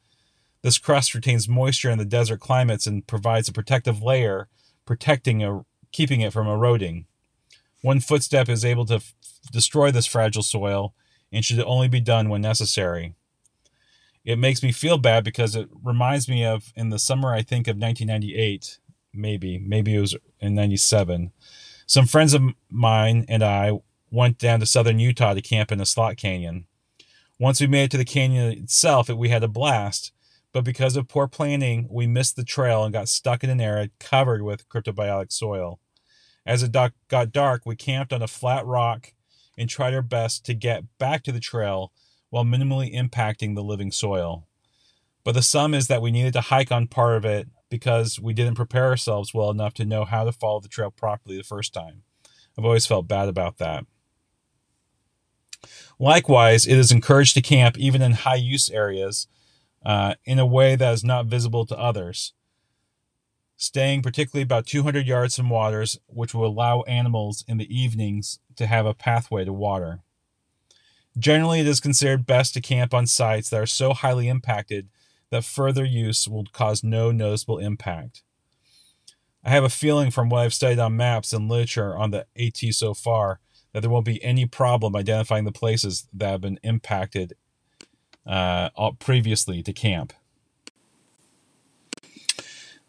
This 0.62 0.78
crust 0.78 1.12
retains 1.12 1.48
moisture 1.48 1.90
in 1.90 1.98
the 1.98 2.04
desert 2.04 2.38
climates 2.38 2.86
and 2.86 3.04
provides 3.04 3.48
a 3.48 3.52
protective 3.52 4.00
layer, 4.00 4.46
protecting 4.86 5.42
a, 5.42 5.64
keeping 5.90 6.20
it 6.20 6.32
from 6.32 6.46
eroding. 6.46 7.06
One 7.82 7.98
footstep 7.98 8.48
is 8.48 8.64
able 8.64 8.86
to 8.86 8.94
f- 8.94 9.12
destroy 9.50 9.90
this 9.90 10.06
fragile 10.06 10.44
soil 10.44 10.94
and 11.32 11.44
should 11.44 11.58
only 11.64 11.88
be 11.88 12.00
done 12.00 12.28
when 12.28 12.42
necessary. 12.42 13.16
It 14.24 14.38
makes 14.38 14.62
me 14.62 14.70
feel 14.70 14.98
bad 14.98 15.24
because 15.24 15.56
it 15.56 15.68
reminds 15.82 16.28
me 16.28 16.44
of 16.44 16.72
in 16.76 16.90
the 16.90 16.98
summer, 17.00 17.34
I 17.34 17.42
think, 17.42 17.66
of 17.66 17.76
1998, 17.76 18.78
maybe, 19.12 19.58
maybe 19.58 19.94
it 19.94 20.00
was 20.00 20.16
in 20.40 20.54
97 20.54 21.32
some 21.90 22.06
friends 22.06 22.34
of 22.34 22.42
mine 22.70 23.24
and 23.28 23.42
I 23.42 23.72
went 24.12 24.38
down 24.38 24.60
to 24.60 24.66
southern 24.66 25.00
Utah 25.00 25.34
to 25.34 25.42
camp 25.42 25.72
in 25.72 25.78
the 25.78 25.84
Slot 25.84 26.16
Canyon. 26.16 26.66
Once 27.36 27.60
we 27.60 27.66
made 27.66 27.82
it 27.82 27.90
to 27.90 27.96
the 27.96 28.04
canyon 28.04 28.52
itself, 28.52 29.08
we 29.08 29.28
had 29.28 29.42
a 29.42 29.48
blast, 29.48 30.12
but 30.52 30.62
because 30.62 30.96
of 30.96 31.08
poor 31.08 31.26
planning, 31.26 31.88
we 31.90 32.06
missed 32.06 32.36
the 32.36 32.44
trail 32.44 32.84
and 32.84 32.92
got 32.92 33.08
stuck 33.08 33.42
in 33.42 33.50
an 33.50 33.60
area 33.60 33.90
covered 33.98 34.42
with 34.42 34.68
cryptobiotic 34.68 35.32
soil. 35.32 35.80
As 36.46 36.62
it 36.62 36.70
got 36.70 37.32
dark, 37.32 37.62
we 37.66 37.74
camped 37.74 38.12
on 38.12 38.22
a 38.22 38.28
flat 38.28 38.64
rock 38.64 39.12
and 39.58 39.68
tried 39.68 39.92
our 39.92 40.00
best 40.00 40.46
to 40.46 40.54
get 40.54 40.84
back 40.98 41.24
to 41.24 41.32
the 41.32 41.40
trail 41.40 41.90
while 42.28 42.44
minimally 42.44 42.94
impacting 42.94 43.56
the 43.56 43.64
living 43.64 43.90
soil. 43.90 44.46
But 45.24 45.32
the 45.32 45.42
sum 45.42 45.74
is 45.74 45.88
that 45.88 46.02
we 46.02 46.12
needed 46.12 46.34
to 46.34 46.40
hike 46.40 46.70
on 46.70 46.86
part 46.86 47.16
of 47.16 47.24
it 47.24 47.48
because 47.70 48.20
we 48.20 48.34
didn't 48.34 48.56
prepare 48.56 48.86
ourselves 48.86 49.32
well 49.32 49.50
enough 49.50 49.72
to 49.74 49.84
know 49.84 50.04
how 50.04 50.24
to 50.24 50.32
follow 50.32 50.60
the 50.60 50.68
trail 50.68 50.90
properly 50.90 51.36
the 51.36 51.42
first 51.42 51.72
time. 51.72 52.02
I've 52.58 52.64
always 52.64 52.86
felt 52.86 53.08
bad 53.08 53.28
about 53.28 53.58
that. 53.58 53.86
Likewise, 55.98 56.66
it 56.66 56.76
is 56.76 56.90
encouraged 56.92 57.34
to 57.34 57.42
camp 57.42 57.78
even 57.78 58.02
in 58.02 58.12
high 58.12 58.34
use 58.36 58.70
areas 58.70 59.28
uh, 59.84 60.14
in 60.24 60.38
a 60.38 60.46
way 60.46 60.76
that 60.76 60.92
is 60.92 61.04
not 61.04 61.26
visible 61.26 61.64
to 61.66 61.78
others, 61.78 62.32
staying 63.56 64.02
particularly 64.02 64.42
about 64.42 64.66
200 64.66 65.06
yards 65.06 65.36
from 65.36 65.50
waters, 65.50 65.98
which 66.06 66.34
will 66.34 66.46
allow 66.46 66.82
animals 66.82 67.44
in 67.46 67.58
the 67.58 67.74
evenings 67.74 68.40
to 68.56 68.66
have 68.66 68.86
a 68.86 68.94
pathway 68.94 69.44
to 69.44 69.52
water. 69.52 70.00
Generally, 71.18 71.60
it 71.60 71.66
is 71.66 71.80
considered 71.80 72.26
best 72.26 72.54
to 72.54 72.60
camp 72.60 72.94
on 72.94 73.06
sites 73.06 73.50
that 73.50 73.60
are 73.60 73.66
so 73.66 73.92
highly 73.92 74.28
impacted 74.28 74.88
that 75.30 75.44
further 75.44 75.84
use 75.84 76.28
will 76.28 76.44
cause 76.52 76.84
no 76.84 77.10
noticeable 77.10 77.58
impact. 77.58 78.22
I 79.44 79.50
have 79.50 79.64
a 79.64 79.70
feeling 79.70 80.10
from 80.10 80.28
what 80.28 80.40
I've 80.40 80.54
studied 80.54 80.78
on 80.78 80.96
maps 80.96 81.32
and 81.32 81.48
literature 81.48 81.96
on 81.96 82.10
the 82.10 82.26
AT 82.36 82.74
so 82.74 82.92
far 82.92 83.40
that 83.72 83.80
there 83.80 83.90
won't 83.90 84.04
be 84.04 84.22
any 84.22 84.44
problem 84.46 84.94
identifying 84.94 85.44
the 85.44 85.52
places 85.52 86.08
that 86.12 86.30
have 86.30 86.40
been 86.42 86.58
impacted 86.62 87.34
uh, 88.26 88.68
previously 88.98 89.62
to 89.62 89.72
camp. 89.72 90.12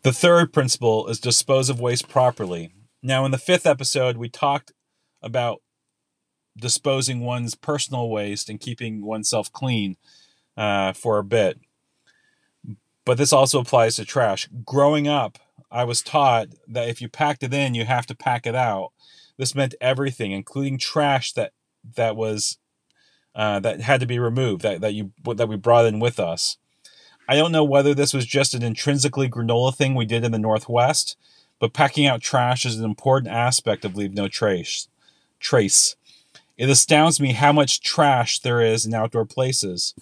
The 0.04 0.12
third 0.12 0.52
principle 0.52 1.08
is 1.08 1.20
dispose 1.20 1.70
of 1.70 1.80
waste 1.80 2.10
properly. 2.10 2.74
Now, 3.04 3.24
in 3.24 3.32
the 3.32 3.38
fifth 3.38 3.68
episode, 3.68 4.18
we 4.18 4.30
talked 4.30 4.72
about 5.22 5.62
disposing 6.58 7.22
one's 7.22 7.56
personal 7.56 8.10
waste 8.10 8.50
and 8.50 8.60
keeping 8.60 9.06
oneself 9.06 9.52
clean 9.54 9.96
uh, 10.58 10.94
for 10.94 11.20
a 11.20 11.24
bit 11.24 11.60
but 13.06 13.18
this 13.18 13.34
also 13.34 13.60
applies 13.60 13.96
to 13.96 14.06
trash. 14.06 14.48
Growing 14.66 15.08
up, 15.08 15.40
I 15.72 15.84
was 15.84 16.02
taught 16.02 16.50
that 16.68 16.90
if 16.90 17.02
you 17.02 17.10
packed 17.10 17.44
it 17.44 17.54
in, 17.54 17.76
you 17.76 17.86
have 17.86 18.06
to 18.08 18.16
pack 18.16 18.46
it 18.46 18.56
out. 18.56 18.92
This 19.38 19.56
meant 19.56 19.76
everything, 19.82 20.32
including 20.32 20.78
trash 20.78 21.34
that 21.34 21.54
that 21.96 22.16
was 22.16 22.58
uh, 23.34 23.60
that 23.62 23.82
had 23.82 24.02
to 24.02 24.06
be 24.06 24.20
removed 24.20 24.62
that 24.62 24.82
that 24.82 24.94
you 24.94 25.12
that 25.24 25.48
we 25.48 25.56
brought 25.56 25.86
in 25.86 26.00
with 26.00 26.20
us. 26.20 26.58
I 27.28 27.36
don't 27.36 27.52
know 27.52 27.64
whether 27.64 27.94
this 27.94 28.14
was 28.14 28.26
just 28.26 28.54
an 28.54 28.62
intrinsically 28.64 29.30
granola 29.30 29.74
thing 29.74 29.96
we 29.96 30.06
did 30.06 30.26
in 30.26 30.34
the 30.34 30.40
Northwest, 30.40 31.18
but 31.60 31.74
packing 31.74 32.06
out 32.06 32.22
trash 32.22 32.66
is 32.66 32.78
an 32.78 32.84
important 32.84 33.34
aspect 33.34 33.86
of 33.86 33.96
leave 33.96 34.14
no 34.14 34.28
trace. 34.28 34.90
Trace. 35.40 35.96
It 36.62 36.70
astounds 36.70 37.20
me 37.20 37.34
how 37.34 37.52
much 37.52 37.82
trash 37.82 38.38
there 38.38 38.62
is 38.62 38.86
in 38.86 38.94
outdoor 38.94 39.26
places. 39.26 39.96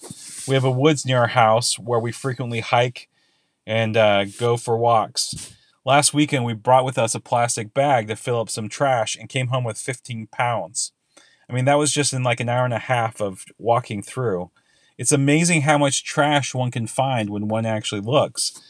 We 0.45 0.55
have 0.55 0.65
a 0.65 0.69
woods 0.69 1.05
near 1.05 1.19
our 1.19 1.27
house 1.27 1.79
where 1.79 2.01
we 2.01 2.11
frequently 2.11 2.59
hike 2.59 3.07
and 3.65 3.95
uh, 3.95 4.25
go 4.25 4.57
for 4.57 4.77
walks. 4.77 5.55
Last 5.85 6.13
weekend, 6.13 6.43
we 6.43 6.51
brought 6.53 6.83
with 6.83 6.97
us 6.97 7.15
a 7.15 7.21
plastic 7.21 7.73
bag 7.73 8.09
to 8.09 8.17
fill 8.17 8.41
up 8.41 8.49
some 8.49 8.67
trash 8.67 9.15
and 9.15 9.29
came 9.29 9.47
home 9.47 9.63
with 9.63 9.77
15 9.77 10.27
pounds. 10.33 10.91
I 11.49 11.53
mean, 11.53 11.63
that 11.63 11.77
was 11.77 11.93
just 11.93 12.11
in 12.11 12.23
like 12.23 12.41
an 12.41 12.49
hour 12.49 12.65
and 12.65 12.73
a 12.73 12.79
half 12.79 13.21
of 13.21 13.45
walking 13.57 14.01
through. 14.01 14.51
It's 14.97 15.13
amazing 15.13 15.61
how 15.61 15.77
much 15.77 16.03
trash 16.03 16.53
one 16.53 16.71
can 16.71 16.87
find 16.87 17.29
when 17.29 17.47
one 17.47 17.65
actually 17.65 18.01
looks. 18.01 18.61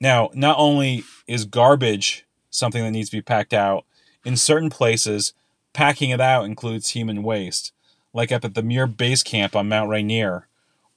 Now, 0.00 0.30
not 0.32 0.56
only 0.58 1.04
is 1.26 1.44
garbage 1.44 2.24
something 2.48 2.82
that 2.82 2.92
needs 2.92 3.10
to 3.10 3.16
be 3.18 3.22
packed 3.22 3.52
out, 3.52 3.84
in 4.24 4.38
certain 4.38 4.70
places, 4.70 5.34
Packing 5.76 6.08
it 6.08 6.22
out 6.22 6.46
includes 6.46 6.88
human 6.88 7.22
waste, 7.22 7.70
like 8.14 8.32
up 8.32 8.46
at 8.46 8.54
the 8.54 8.62
Muir 8.62 8.86
Base 8.86 9.22
Camp 9.22 9.54
on 9.54 9.68
Mount 9.68 9.90
Rainier, 9.90 10.48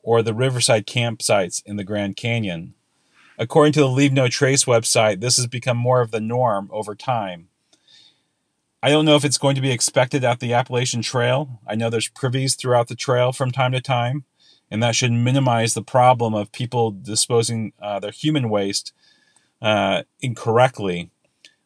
or 0.01 0.21
the 0.21 0.33
Riverside 0.33 0.88
campsites 0.88 1.62
in 1.65 1.75
the 1.75 1.83
Grand 1.83 2.15
Canyon. 2.15 2.75
According 3.38 3.74
to 3.74 3.81
the 3.81 3.89
Leave 3.89 4.13
No 4.13 4.29
Trace 4.29 4.63
website, 4.63 5.19
this 5.19 5.36
has 5.36 5.48
become 5.48 5.75
more 5.75 6.00
of 6.00 6.12
the 6.12 6.21
norm 6.21 6.69
over 6.71 6.95
time. 6.95 7.50
I 8.81 8.89
don't 8.89 9.03
know 9.03 9.17
if 9.17 9.25
it's 9.25 9.38
going 9.38 9.55
to 9.55 9.62
be 9.62 9.74
expected 9.74 10.24
at 10.24 10.39
the 10.39 10.53
Appalachian 10.53 11.01
Trail. 11.01 11.59
I 11.67 11.75
know 11.75 11.89
there's 11.89 12.07
privies 12.07 12.55
throughout 12.55 12.88
the 12.88 12.95
trail 12.95 13.33
from 13.33 13.51
time 13.51 13.74
to 13.74 13.81
time, 13.81 14.24
and 14.71 14.81
that 14.81 14.95
should 14.95 15.12
minimize 15.12 15.74
the 15.74 15.83
problem 15.83 16.33
of 16.33 16.53
people 16.53 16.91
disposing 16.91 17.74
uh, 17.81 18.00
their 18.00 18.12
human 18.12 18.50
waste 18.50 18.93
uh, 19.62 20.03
incorrectly. 20.21 21.12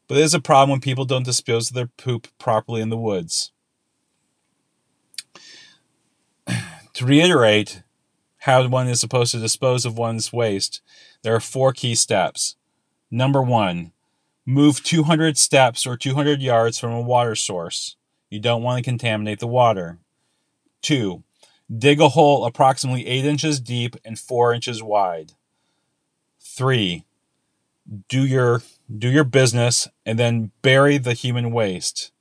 But 0.07 0.15
there's 0.15 0.33
a 0.33 0.39
problem 0.39 0.71
when 0.71 0.81
people 0.81 1.05
don't 1.05 1.25
dispose 1.25 1.69
of 1.69 1.75
their 1.75 1.87
poop 1.87 2.27
properly 2.37 2.81
in 2.81 2.89
the 2.89 2.97
woods. 2.97 3.51
to 6.93 7.05
reiterate, 7.05 7.83
how 8.39 8.67
one 8.67 8.87
is 8.87 8.99
supposed 8.99 9.31
to 9.31 9.39
dispose 9.39 9.85
of 9.85 9.97
one's 9.97 10.33
waste, 10.33 10.81
there 11.21 11.33
are 11.33 11.39
four 11.39 11.71
key 11.71 11.95
steps. 11.95 12.55
Number 13.09 13.41
one, 13.41 13.93
move 14.45 14.83
200 14.83 15.37
steps 15.37 15.87
or 15.87 15.95
200 15.95 16.41
yards 16.41 16.77
from 16.77 16.91
a 16.91 17.01
water 17.01 17.35
source. 17.35 17.95
You 18.29 18.39
don't 18.39 18.63
want 18.63 18.79
to 18.83 18.89
contaminate 18.89 19.39
the 19.39 19.47
water. 19.47 19.99
Two, 20.81 21.23
dig 21.73 22.01
a 22.01 22.09
hole 22.09 22.45
approximately 22.45 23.07
8 23.07 23.25
inches 23.25 23.59
deep 23.59 23.95
and 24.03 24.19
4 24.19 24.53
inches 24.53 24.83
wide. 24.83 25.33
Three, 26.41 27.05
do 28.07 28.25
your 28.25 28.61
do 28.97 29.09
your 29.09 29.23
business 29.23 29.87
and 30.05 30.17
then 30.17 30.51
bury 30.61 30.97
the 30.97 31.13
human 31.13 31.51
waste. 31.51 32.11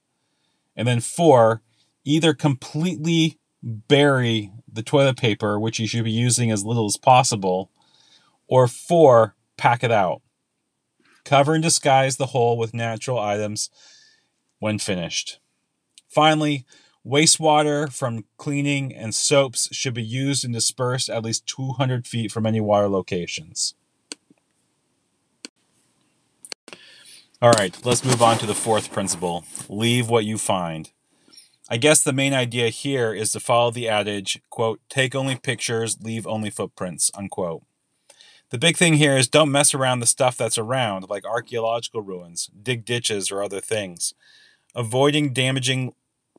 And 0.75 0.89
then 0.89 1.01
four, 1.01 1.63
either 2.05 2.35
completely 2.35 3.39
bury 3.63 4.51
the 4.71 4.83
toilet 4.83 5.17
paper, 5.17 5.59
which 5.59 5.79
you 5.79 5.87
should 5.87 6.05
be 6.05 6.11
using 6.11 6.51
as 6.51 6.65
little 6.65 6.87
as 6.87 6.97
possible, 6.97 7.71
or 8.47 8.67
four, 8.67 9.37
pack 9.57 9.85
it 9.85 9.93
out. 9.93 10.23
Cover 11.25 11.55
and 11.55 11.63
disguise 11.63 12.17
the 12.17 12.27
hole 12.27 12.59
with 12.59 12.75
natural 12.75 13.19
items 13.19 13.71
when 14.59 14.79
finished. 14.79 15.39
Finally, 16.09 16.65
wastewater 17.07 17.93
from 17.93 18.25
cleaning 18.37 18.95
and 18.95 19.15
soaps 19.15 19.69
should 19.73 19.95
be 19.95 20.03
used 20.03 20.45
and 20.45 20.55
dispersed 20.55 21.09
at 21.09 21.25
least 21.25 21.47
200 21.47 22.07
feet 22.07 22.33
from 22.33 22.47
any 22.47 22.61
water 22.61 22.89
locations. 22.89 23.75
All 27.43 27.51
right, 27.51 27.77
let's 27.85 28.05
move 28.05 28.23
on 28.23 28.39
to 28.39 28.47
the 28.47 28.55
fourth 28.55 28.93
principle 28.93 29.45
leave 29.69 30.09
what 30.09 30.25
you 30.25 30.39
find. 30.39 30.93
I 31.69 31.77
guess 31.77 32.01
the 32.01 32.13
main 32.13 32.33
idea 32.33 32.69
here 32.69 33.13
is 33.13 33.33
to 33.33 33.41
follow 33.41 33.73
the 33.73 33.89
adage, 33.89 34.41
quote, 34.49 34.81
take 34.89 35.17
only 35.17 35.35
pictures, 35.35 36.01
leave 36.01 36.25
only 36.25 36.51
footprints, 36.51 37.11
unquote. 37.17 37.65
The 38.51 38.59
big 38.59 38.77
thing 38.77 38.95
here 38.95 39.17
is 39.17 39.27
don't 39.27 39.51
mess 39.51 39.75
around 39.75 39.99
the 39.99 40.07
stuff 40.07 40.37
that's 40.37 40.57
around, 40.57 41.11
like 41.11 41.25
archaeological 41.25 42.01
ruins, 42.01 42.49
dig 42.63 42.85
ditches 42.85 43.33
or 43.33 43.43
other 43.43 43.61
things. 43.61 44.15
Avoiding 44.77 45.33
damaging 45.33 45.95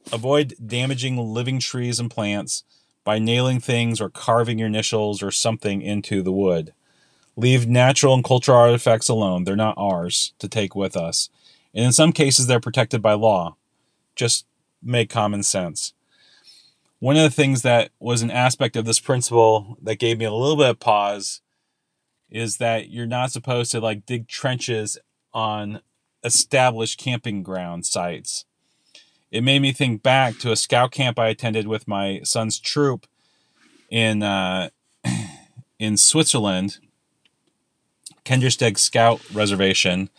avoid 0.09 0.53
damaging 0.65 1.17
living 1.17 1.59
trees 1.59 1.99
and 1.99 2.09
plants 2.09 2.63
by 3.03 3.19
nailing 3.19 3.59
things 3.59 3.99
or 3.99 4.09
carving 4.09 4.57
your 4.57 4.69
initials 4.69 5.21
or 5.21 5.31
something 5.31 5.81
into 5.81 6.21
the 6.21 6.31
wood. 6.31 6.73
Leave 7.35 7.67
natural 7.67 8.13
and 8.13 8.23
cultural 8.23 8.57
artifacts 8.57 9.09
alone. 9.09 9.43
They're 9.43 9.55
not 9.55 9.75
ours 9.77 10.33
to 10.39 10.47
take 10.47 10.75
with 10.75 10.95
us. 10.95 11.29
And 11.73 11.85
in 11.85 11.91
some 11.91 12.11
cases 12.11 12.47
they're 12.47 12.59
protected 12.59 13.01
by 13.01 13.13
law. 13.13 13.55
Just 14.15 14.45
make 14.81 15.09
common 15.09 15.43
sense. 15.43 15.93
One 16.99 17.17
of 17.17 17.23
the 17.23 17.29
things 17.29 17.63
that 17.63 17.91
was 17.99 18.21
an 18.21 18.31
aspect 18.31 18.75
of 18.75 18.85
this 18.85 18.99
principle 18.99 19.77
that 19.81 19.95
gave 19.95 20.19
me 20.19 20.25
a 20.25 20.31
little 20.31 20.55
bit 20.55 20.69
of 20.69 20.79
pause 20.79 21.41
is 22.29 22.57
that 22.57 22.89
you're 22.89 23.05
not 23.05 23.31
supposed 23.31 23.71
to 23.71 23.79
like 23.79 24.05
dig 24.05 24.27
trenches 24.27 24.97
on 25.33 25.81
established 26.23 26.99
camping 26.99 27.43
ground 27.43 27.85
sites. 27.85 28.45
It 29.31 29.43
made 29.43 29.61
me 29.61 29.71
think 29.71 30.03
back 30.03 30.37
to 30.39 30.51
a 30.51 30.55
scout 30.55 30.91
camp 30.91 31.17
I 31.19 31.27
attended 31.27 31.67
with 31.67 31.87
my 31.87 32.21
son's 32.23 32.59
troop 32.59 33.07
in 33.89 34.23
uh, 34.23 34.69
in 35.79 35.97
Switzerland, 35.97 36.77
Kandersteg 38.25 38.77
Scout 38.77 39.21
Reservation, 39.33 40.09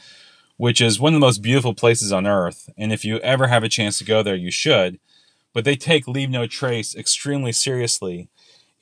which 0.57 0.81
is 0.81 1.01
one 1.01 1.15
of 1.15 1.21
the 1.21 1.27
most 1.27 1.43
beautiful 1.43 1.75
places 1.75 2.13
on 2.13 2.27
earth. 2.27 2.69
And 2.77 2.93
if 2.93 3.05
you 3.05 3.19
ever 3.19 3.49
have 3.49 3.65
a 3.65 3.69
chance 3.69 3.99
to 3.99 4.05
go 4.05 4.23
there, 4.23 4.37
you 4.37 4.51
should. 4.51 4.99
But 5.53 5.65
they 5.65 5.77
take 5.77 6.09
Leave 6.09 6.31
No 6.31 6.47
Trace 6.47 6.95
extremely 6.95 7.53
seriously. 7.53 8.29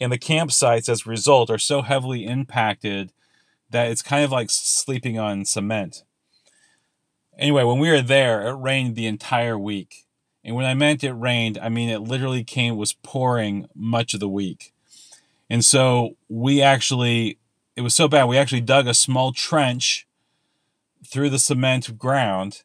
And 0.01 0.11
the 0.11 0.19
campsites, 0.19 0.89
as 0.89 1.07
a 1.07 1.11
result, 1.11 1.51
are 1.51 1.59
so 1.59 1.83
heavily 1.83 2.27
impacted 2.27 3.13
that 3.71 3.91
it's 3.91 4.03
kind 4.03 4.25
of 4.25 4.33
like 4.33 4.51
sleeping 4.51 5.19
on 5.19 5.45
cement. 5.45 6.03
Anyway, 7.39 7.65
when 7.65 7.79
we 7.79 7.91
were 7.91 8.03
there, 8.03 8.47
it 8.47 8.55
rained 8.55 8.97
the 8.97 9.07
entire 9.07 9.59
week. 9.59 10.05
And 10.45 10.57
when 10.57 10.67
I 10.67 10.75
meant 10.75 11.05
it 11.05 11.13
rained, 11.13 11.59
I 11.63 11.69
mean 11.69 11.89
it 11.89 12.01
literally 12.01 12.45
came, 12.45 12.77
was 12.77 12.93
pouring 12.93 13.67
much 13.75 14.13
of 14.13 14.21
the 14.21 14.29
week. 14.29 14.75
And 15.49 15.65
so 15.65 16.17
we 16.29 16.63
actually, 16.63 17.39
it 17.77 17.81
was 17.81 17.95
so 17.95 18.09
bad, 18.09 18.25
we 18.25 18.39
actually 18.39 18.61
dug 18.61 18.87
a 18.87 18.95
small 18.95 19.33
trench 19.33 20.07
through 21.07 21.31
the 21.31 21.39
cement 21.39 21.99
ground 21.99 22.63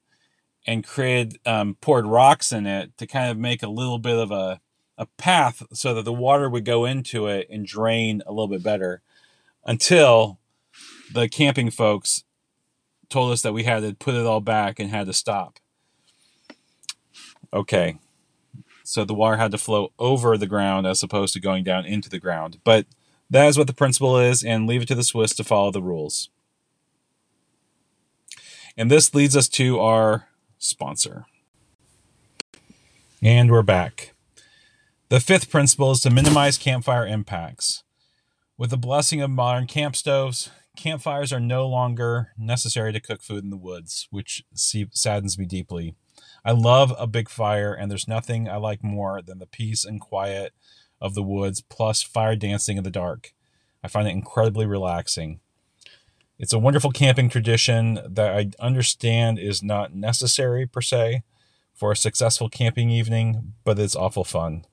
and 0.65 0.85
created 0.85 1.39
um, 1.45 1.77
poured 1.79 2.05
rocks 2.05 2.51
in 2.51 2.67
it 2.67 2.97
to 2.97 3.07
kind 3.07 3.31
of 3.31 3.37
make 3.37 3.63
a 3.63 3.69
little 3.69 3.99
bit 3.99 4.17
of 4.17 4.31
a 4.31 4.59
a 4.97 5.05
path 5.17 5.63
so 5.71 5.93
that 5.93 6.05
the 6.05 6.13
water 6.13 6.49
would 6.49 6.65
go 6.65 6.85
into 6.85 7.27
it 7.27 7.47
and 7.49 7.65
drain 7.65 8.23
a 8.25 8.31
little 8.31 8.47
bit 8.47 8.63
better 8.63 9.01
until 9.63 10.39
the 11.13 11.29
camping 11.29 11.69
folks 11.69 12.23
told 13.09 13.31
us 13.31 13.41
that 13.41 13.53
we 13.53 13.63
had 13.63 13.81
to 13.81 13.93
put 13.93 14.15
it 14.15 14.25
all 14.25 14.41
back 14.41 14.79
and 14.79 14.89
had 14.89 15.05
to 15.05 15.13
stop. 15.13 15.59
Okay. 17.53 17.99
So 18.83 19.05
the 19.05 19.13
water 19.13 19.37
had 19.37 19.51
to 19.51 19.57
flow 19.57 19.91
over 19.99 20.37
the 20.37 20.47
ground 20.47 20.87
as 20.87 21.03
opposed 21.03 21.33
to 21.33 21.39
going 21.39 21.63
down 21.63 21.85
into 21.85 22.09
the 22.09 22.19
ground. 22.19 22.59
But 22.63 22.85
that 23.29 23.47
is 23.47 23.57
what 23.57 23.67
the 23.67 23.73
principle 23.73 24.17
is, 24.17 24.43
and 24.43 24.67
leave 24.67 24.83
it 24.83 24.87
to 24.87 24.95
the 24.95 25.03
Swiss 25.03 25.35
to 25.35 25.43
follow 25.43 25.71
the 25.71 25.81
rules. 25.81 26.29
And 28.77 28.91
this 28.91 29.13
leads 29.13 29.35
us 29.35 29.49
to 29.49 29.79
our 29.79 30.27
sponsor. 30.59 31.25
And 33.21 33.49
we're 33.49 33.63
back. 33.63 34.13
The 35.09 35.19
fifth 35.19 35.49
principle 35.49 35.91
is 35.91 36.01
to 36.01 36.09
minimize 36.09 36.57
campfire 36.57 37.07
impacts. 37.07 37.83
With 38.57 38.69
the 38.69 38.77
blessing 38.77 39.21
of 39.21 39.31
modern 39.31 39.67
camp 39.67 39.95
stoves, 39.95 40.51
campfires 40.75 41.33
are 41.33 41.39
no 41.39 41.67
longer 41.67 42.33
necessary 42.37 42.93
to 42.93 42.99
cook 42.99 43.21
food 43.21 43.43
in 43.43 43.49
the 43.49 43.57
woods, 43.57 44.07
which 44.11 44.43
saddens 44.53 45.37
me 45.37 45.45
deeply. 45.45 45.95
I 46.45 46.51
love 46.51 46.93
a 46.97 47.07
big 47.07 47.29
fire, 47.29 47.73
and 47.73 47.89
there's 47.89 48.07
nothing 48.07 48.47
I 48.47 48.57
like 48.57 48.83
more 48.83 49.21
than 49.21 49.39
the 49.39 49.47
peace 49.47 49.83
and 49.83 49.99
quiet 49.99 50.53
of 50.99 51.13
the 51.13 51.23
woods, 51.23 51.61
plus 51.61 52.01
fire 52.01 52.35
dancing 52.35 52.77
in 52.77 52.83
the 52.83 52.91
dark. 52.91 53.33
I 53.83 53.87
find 53.87 54.07
it 54.07 54.11
incredibly 54.11 54.65
relaxing. 54.65 55.39
It's 56.39 56.53
a 56.53 56.59
wonderful 56.59 56.91
camping 56.91 57.29
tradition 57.29 57.99
that 58.07 58.35
I 58.35 58.49
understand 58.59 59.39
is 59.39 59.63
not 59.63 59.95
necessary 59.95 60.67
per 60.67 60.81
se 60.81 61.23
for 61.73 61.91
a 61.91 61.95
successful 61.95 62.49
camping 62.49 62.89
evening, 62.89 63.53
but 63.63 63.79
it's 63.79 63.95
awful 63.95 64.23
fun. 64.23 64.65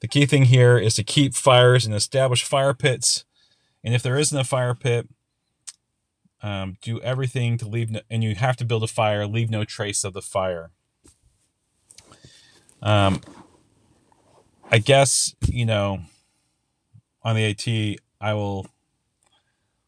The 0.00 0.08
key 0.08 0.26
thing 0.26 0.44
here 0.44 0.78
is 0.78 0.94
to 0.94 1.04
keep 1.04 1.34
fires 1.34 1.86
and 1.86 1.94
establish 1.94 2.44
fire 2.44 2.74
pits. 2.74 3.24
And 3.82 3.94
if 3.94 4.02
there 4.02 4.18
isn't 4.18 4.38
a 4.38 4.44
fire 4.44 4.74
pit, 4.74 5.08
um, 6.42 6.76
do 6.82 7.00
everything 7.00 7.56
to 7.58 7.66
leave, 7.66 7.90
no, 7.90 8.00
and 8.10 8.22
you 8.22 8.34
have 8.34 8.56
to 8.58 8.64
build 8.64 8.82
a 8.82 8.88
fire, 8.88 9.26
leave 9.26 9.50
no 9.50 9.64
trace 9.64 10.04
of 10.04 10.12
the 10.12 10.22
fire. 10.22 10.70
Um, 12.82 13.20
I 14.70 14.78
guess, 14.78 15.34
you 15.46 15.64
know, 15.64 16.00
on 17.22 17.36
the 17.36 17.44
AT, 17.44 18.00
I 18.20 18.34
will 18.34 18.66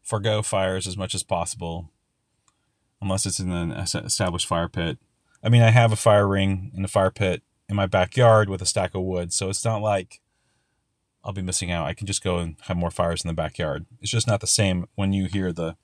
forego 0.03 0.43
fires 0.43 0.87
as 0.87 0.97
much 0.97 1.15
as 1.15 1.23
possible, 1.23 1.91
unless 3.03 3.27
it's 3.27 3.41
in 3.41 3.51
an 3.51 3.73
established 3.73 4.47
fire 4.47 4.69
pit. 4.69 4.99
I 5.43 5.49
mean, 5.49 5.63
I 5.63 5.71
have 5.71 5.93
a 5.93 5.97
fire 5.97 6.27
ring 6.27 6.71
in 6.75 6.83
the 6.83 6.89
fire 6.89 7.11
pit 7.11 7.43
in 7.69 7.77
my 7.77 7.87
backyard 7.87 8.49
with 8.49 8.63
a 8.63 8.67
stack 8.67 8.95
of 8.95 9.03
wood, 9.03 9.33
so 9.33 9.51
it's 9.51 9.65
not 9.65 9.83
like 9.83 10.21
I'll 11.25 11.33
be 11.33 11.43
missing 11.43 11.71
out. 11.71 11.87
I 11.87 11.95
can 11.95 12.07
just 12.07 12.23
go 12.23 12.39
and 12.39 12.57
have 12.63 12.77
more 12.77 12.91
fires 12.91 13.23
in 13.23 13.29
the 13.29 13.35
backyard. 13.35 13.87
It's 14.01 14.11
just 14.11 14.27
not 14.27 14.41
the 14.41 14.47
same 14.47 14.87
when 14.95 15.13
you 15.13 15.27
hear 15.27 15.53
the 15.53 15.77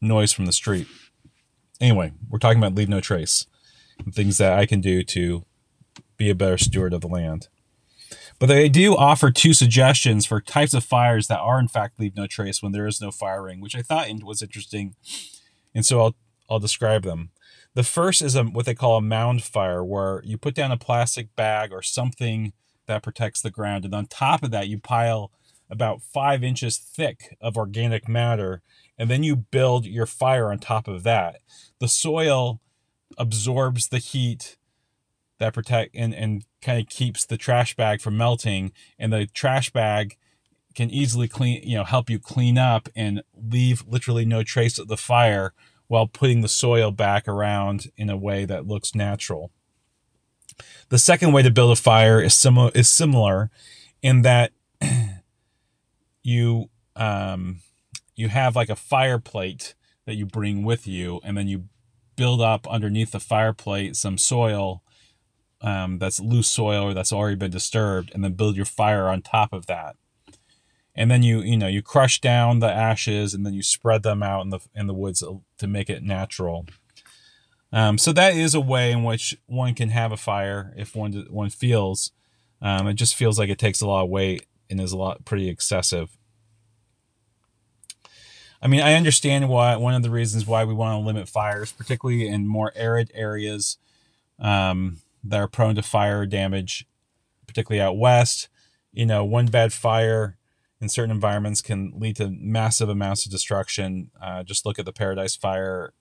noise 0.00 0.32
from 0.32 0.46
the 0.46 0.52
street. 0.52 0.88
Anyway, 1.80 2.12
we're 2.28 2.38
talking 2.38 2.58
about 2.58 2.74
leave 2.74 2.88
no 2.88 3.00
trace 3.00 3.46
things 4.12 4.38
that 4.38 4.58
I 4.58 4.66
can 4.66 4.80
do 4.80 5.02
to 5.02 5.44
be 6.16 6.28
a 6.28 6.34
better 6.34 6.58
steward 6.58 6.92
of 6.92 7.00
the 7.00 7.08
land. 7.08 7.48
But 8.38 8.46
they 8.46 8.68
do 8.68 8.96
offer 8.96 9.30
two 9.30 9.54
suggestions 9.54 10.26
for 10.26 10.40
types 10.40 10.74
of 10.74 10.84
fires 10.84 11.26
that 11.28 11.40
are 11.40 11.58
in 11.58 11.68
fact 11.68 11.98
leave 11.98 12.16
no 12.16 12.26
trace 12.26 12.62
when 12.62 12.72
there 12.72 12.86
is 12.86 13.00
no 13.00 13.10
firing, 13.10 13.60
which 13.60 13.76
I 13.76 13.82
thought 13.82 14.08
was 14.22 14.42
interesting, 14.42 14.94
and 15.74 15.86
so 15.86 16.00
I'll 16.00 16.16
I'll 16.50 16.58
describe 16.58 17.02
them. 17.02 17.30
The 17.74 17.82
first 17.82 18.22
is 18.22 18.34
a, 18.36 18.44
what 18.44 18.66
they 18.66 18.74
call 18.74 18.96
a 18.96 19.02
mound 19.02 19.42
fire, 19.42 19.84
where 19.84 20.22
you 20.24 20.38
put 20.38 20.54
down 20.54 20.72
a 20.72 20.76
plastic 20.76 21.34
bag 21.36 21.72
or 21.72 21.82
something 21.82 22.52
that 22.86 23.02
protects 23.02 23.42
the 23.42 23.50
ground, 23.50 23.84
and 23.84 23.94
on 23.94 24.06
top 24.06 24.42
of 24.42 24.50
that 24.50 24.68
you 24.68 24.78
pile 24.78 25.30
about 25.68 26.02
five 26.02 26.44
inches 26.44 26.78
thick 26.78 27.36
of 27.40 27.56
organic 27.56 28.08
matter, 28.08 28.62
and 28.98 29.10
then 29.10 29.22
you 29.22 29.36
build 29.36 29.86
your 29.86 30.06
fire 30.06 30.52
on 30.52 30.58
top 30.58 30.88
of 30.88 31.02
that. 31.02 31.40
The 31.80 31.88
soil 31.88 32.60
absorbs 33.18 33.88
the 33.88 33.98
heat 33.98 34.55
that 35.38 35.54
protect 35.54 35.94
and, 35.94 36.14
and 36.14 36.44
kind 36.62 36.80
of 36.80 36.88
keeps 36.88 37.24
the 37.24 37.36
trash 37.36 37.76
bag 37.76 38.00
from 38.00 38.16
melting. 38.16 38.72
And 38.98 39.12
the 39.12 39.26
trash 39.26 39.70
bag 39.70 40.16
can 40.74 40.90
easily 40.90 41.26
clean 41.26 41.62
you 41.64 41.76
know 41.76 41.84
help 41.84 42.10
you 42.10 42.18
clean 42.18 42.58
up 42.58 42.88
and 42.94 43.22
leave 43.34 43.84
literally 43.88 44.24
no 44.24 44.42
trace 44.42 44.78
of 44.78 44.88
the 44.88 44.96
fire 44.96 45.54
while 45.88 46.06
putting 46.06 46.42
the 46.42 46.48
soil 46.48 46.90
back 46.90 47.26
around 47.26 47.90
in 47.96 48.10
a 48.10 48.16
way 48.16 48.44
that 48.44 48.66
looks 48.66 48.94
natural. 48.94 49.50
The 50.88 50.98
second 50.98 51.32
way 51.32 51.42
to 51.42 51.50
build 51.50 51.72
a 51.72 51.80
fire 51.80 52.20
is 52.20 52.34
similar 52.34 52.70
is 52.74 52.88
similar 52.88 53.50
in 54.02 54.22
that 54.22 54.52
you 56.22 56.70
um, 56.94 57.60
you 58.14 58.28
have 58.28 58.56
like 58.56 58.70
a 58.70 58.76
fire 58.76 59.18
plate 59.18 59.74
that 60.06 60.14
you 60.14 60.26
bring 60.26 60.62
with 60.62 60.86
you, 60.86 61.20
and 61.24 61.36
then 61.36 61.48
you 61.48 61.64
build 62.16 62.40
up 62.40 62.66
underneath 62.68 63.12
the 63.12 63.20
fire 63.20 63.52
plate 63.52 63.94
some 63.96 64.16
soil 64.16 64.82
um, 65.66 65.98
that's 65.98 66.20
loose 66.20 66.48
soil 66.48 66.84
or 66.84 66.94
that's 66.94 67.12
already 67.12 67.34
been 67.34 67.50
disturbed, 67.50 68.12
and 68.14 68.22
then 68.22 68.34
build 68.34 68.54
your 68.56 68.64
fire 68.64 69.08
on 69.08 69.20
top 69.20 69.52
of 69.52 69.66
that. 69.66 69.96
And 70.94 71.10
then 71.10 71.24
you 71.24 71.40
you 71.40 71.58
know 71.58 71.66
you 71.66 71.82
crush 71.82 72.20
down 72.20 72.60
the 72.60 72.72
ashes, 72.72 73.34
and 73.34 73.44
then 73.44 73.52
you 73.52 73.62
spread 73.62 74.04
them 74.04 74.22
out 74.22 74.42
in 74.42 74.50
the 74.50 74.60
in 74.76 74.86
the 74.86 74.94
woods 74.94 75.24
to 75.58 75.66
make 75.66 75.90
it 75.90 76.04
natural. 76.04 76.66
Um, 77.72 77.98
so 77.98 78.12
that 78.12 78.34
is 78.34 78.54
a 78.54 78.60
way 78.60 78.92
in 78.92 79.02
which 79.02 79.36
one 79.46 79.74
can 79.74 79.88
have 79.88 80.12
a 80.12 80.16
fire 80.16 80.72
if 80.76 80.94
one 80.94 81.12
one 81.30 81.50
feels. 81.50 82.12
Um, 82.62 82.86
it 82.86 82.94
just 82.94 83.16
feels 83.16 83.38
like 83.38 83.50
it 83.50 83.58
takes 83.58 83.80
a 83.80 83.88
lot 83.88 84.04
of 84.04 84.08
weight 84.08 84.46
and 84.70 84.80
is 84.80 84.92
a 84.92 84.96
lot 84.96 85.24
pretty 85.24 85.48
excessive. 85.48 86.16
I 88.62 88.68
mean, 88.68 88.80
I 88.80 88.94
understand 88.94 89.48
why 89.48 89.76
one 89.76 89.94
of 89.94 90.02
the 90.02 90.10
reasons 90.10 90.46
why 90.46 90.64
we 90.64 90.72
want 90.72 90.98
to 90.98 91.06
limit 91.06 91.28
fires, 91.28 91.72
particularly 91.72 92.26
in 92.28 92.46
more 92.46 92.72
arid 92.74 93.10
areas 93.14 93.76
um, 94.38 95.00
that 95.28 95.40
are 95.40 95.48
prone 95.48 95.74
to 95.74 95.82
fire 95.82 96.26
damage, 96.26 96.86
particularly 97.46 97.80
out 97.80 97.98
west. 97.98 98.48
You 98.92 99.06
know, 99.06 99.24
one 99.24 99.46
bad 99.46 99.72
fire 99.72 100.38
in 100.80 100.88
certain 100.88 101.10
environments 101.10 101.62
can 101.62 101.92
lead 101.96 102.16
to 102.16 102.28
massive 102.30 102.88
amounts 102.88 103.24
of 103.24 103.32
destruction. 103.32 104.10
Uh, 104.20 104.42
just 104.42 104.66
look 104.66 104.78
at 104.78 104.84
the 104.84 104.92
Paradise 104.92 105.36
Fire 105.36 105.92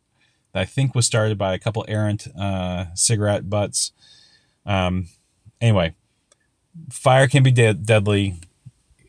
that 0.53 0.61
I 0.61 0.65
think 0.65 0.95
was 0.95 1.05
started 1.05 1.38
by 1.38 1.53
a 1.53 1.59
couple 1.59 1.85
errant 1.88 2.27
uh, 2.39 2.85
cigarette 2.93 3.49
butts. 3.49 3.91
Um, 4.65 5.09
anyway, 5.61 5.95
fire 6.89 7.27
can 7.27 7.43
be 7.43 7.51
de- 7.51 7.73
deadly. 7.73 8.35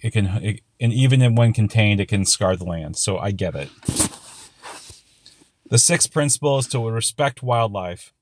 It 0.03 0.13
can, 0.13 0.27
it, 0.43 0.61
and 0.79 0.93
even 0.93 1.35
when 1.35 1.53
contained, 1.53 2.01
it 2.01 2.07
can 2.07 2.25
scar 2.25 2.57
the 2.57 2.65
land. 2.65 2.97
So 2.97 3.19
I 3.19 3.31
get 3.31 3.55
it. 3.55 3.71
The 5.69 5.79
sixth 5.79 6.13
principle 6.13 6.59
is 6.59 6.69
to 6.69 6.81
respect 6.89 7.43
wildlife. 7.43 8.13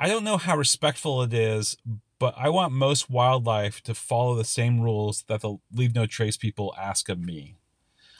I 0.00 0.08
don't 0.08 0.24
know 0.24 0.36
how 0.36 0.56
respectful 0.56 1.22
it 1.22 1.32
is, 1.32 1.76
but 2.18 2.34
I 2.36 2.48
want 2.48 2.72
most 2.72 3.10
wildlife 3.10 3.80
to 3.82 3.94
follow 3.94 4.34
the 4.34 4.44
same 4.44 4.80
rules 4.80 5.24
that 5.28 5.40
the 5.40 5.56
Leave 5.72 5.94
No 5.94 6.06
Trace 6.06 6.36
people 6.36 6.74
ask 6.78 7.08
of 7.08 7.18
me. 7.18 7.56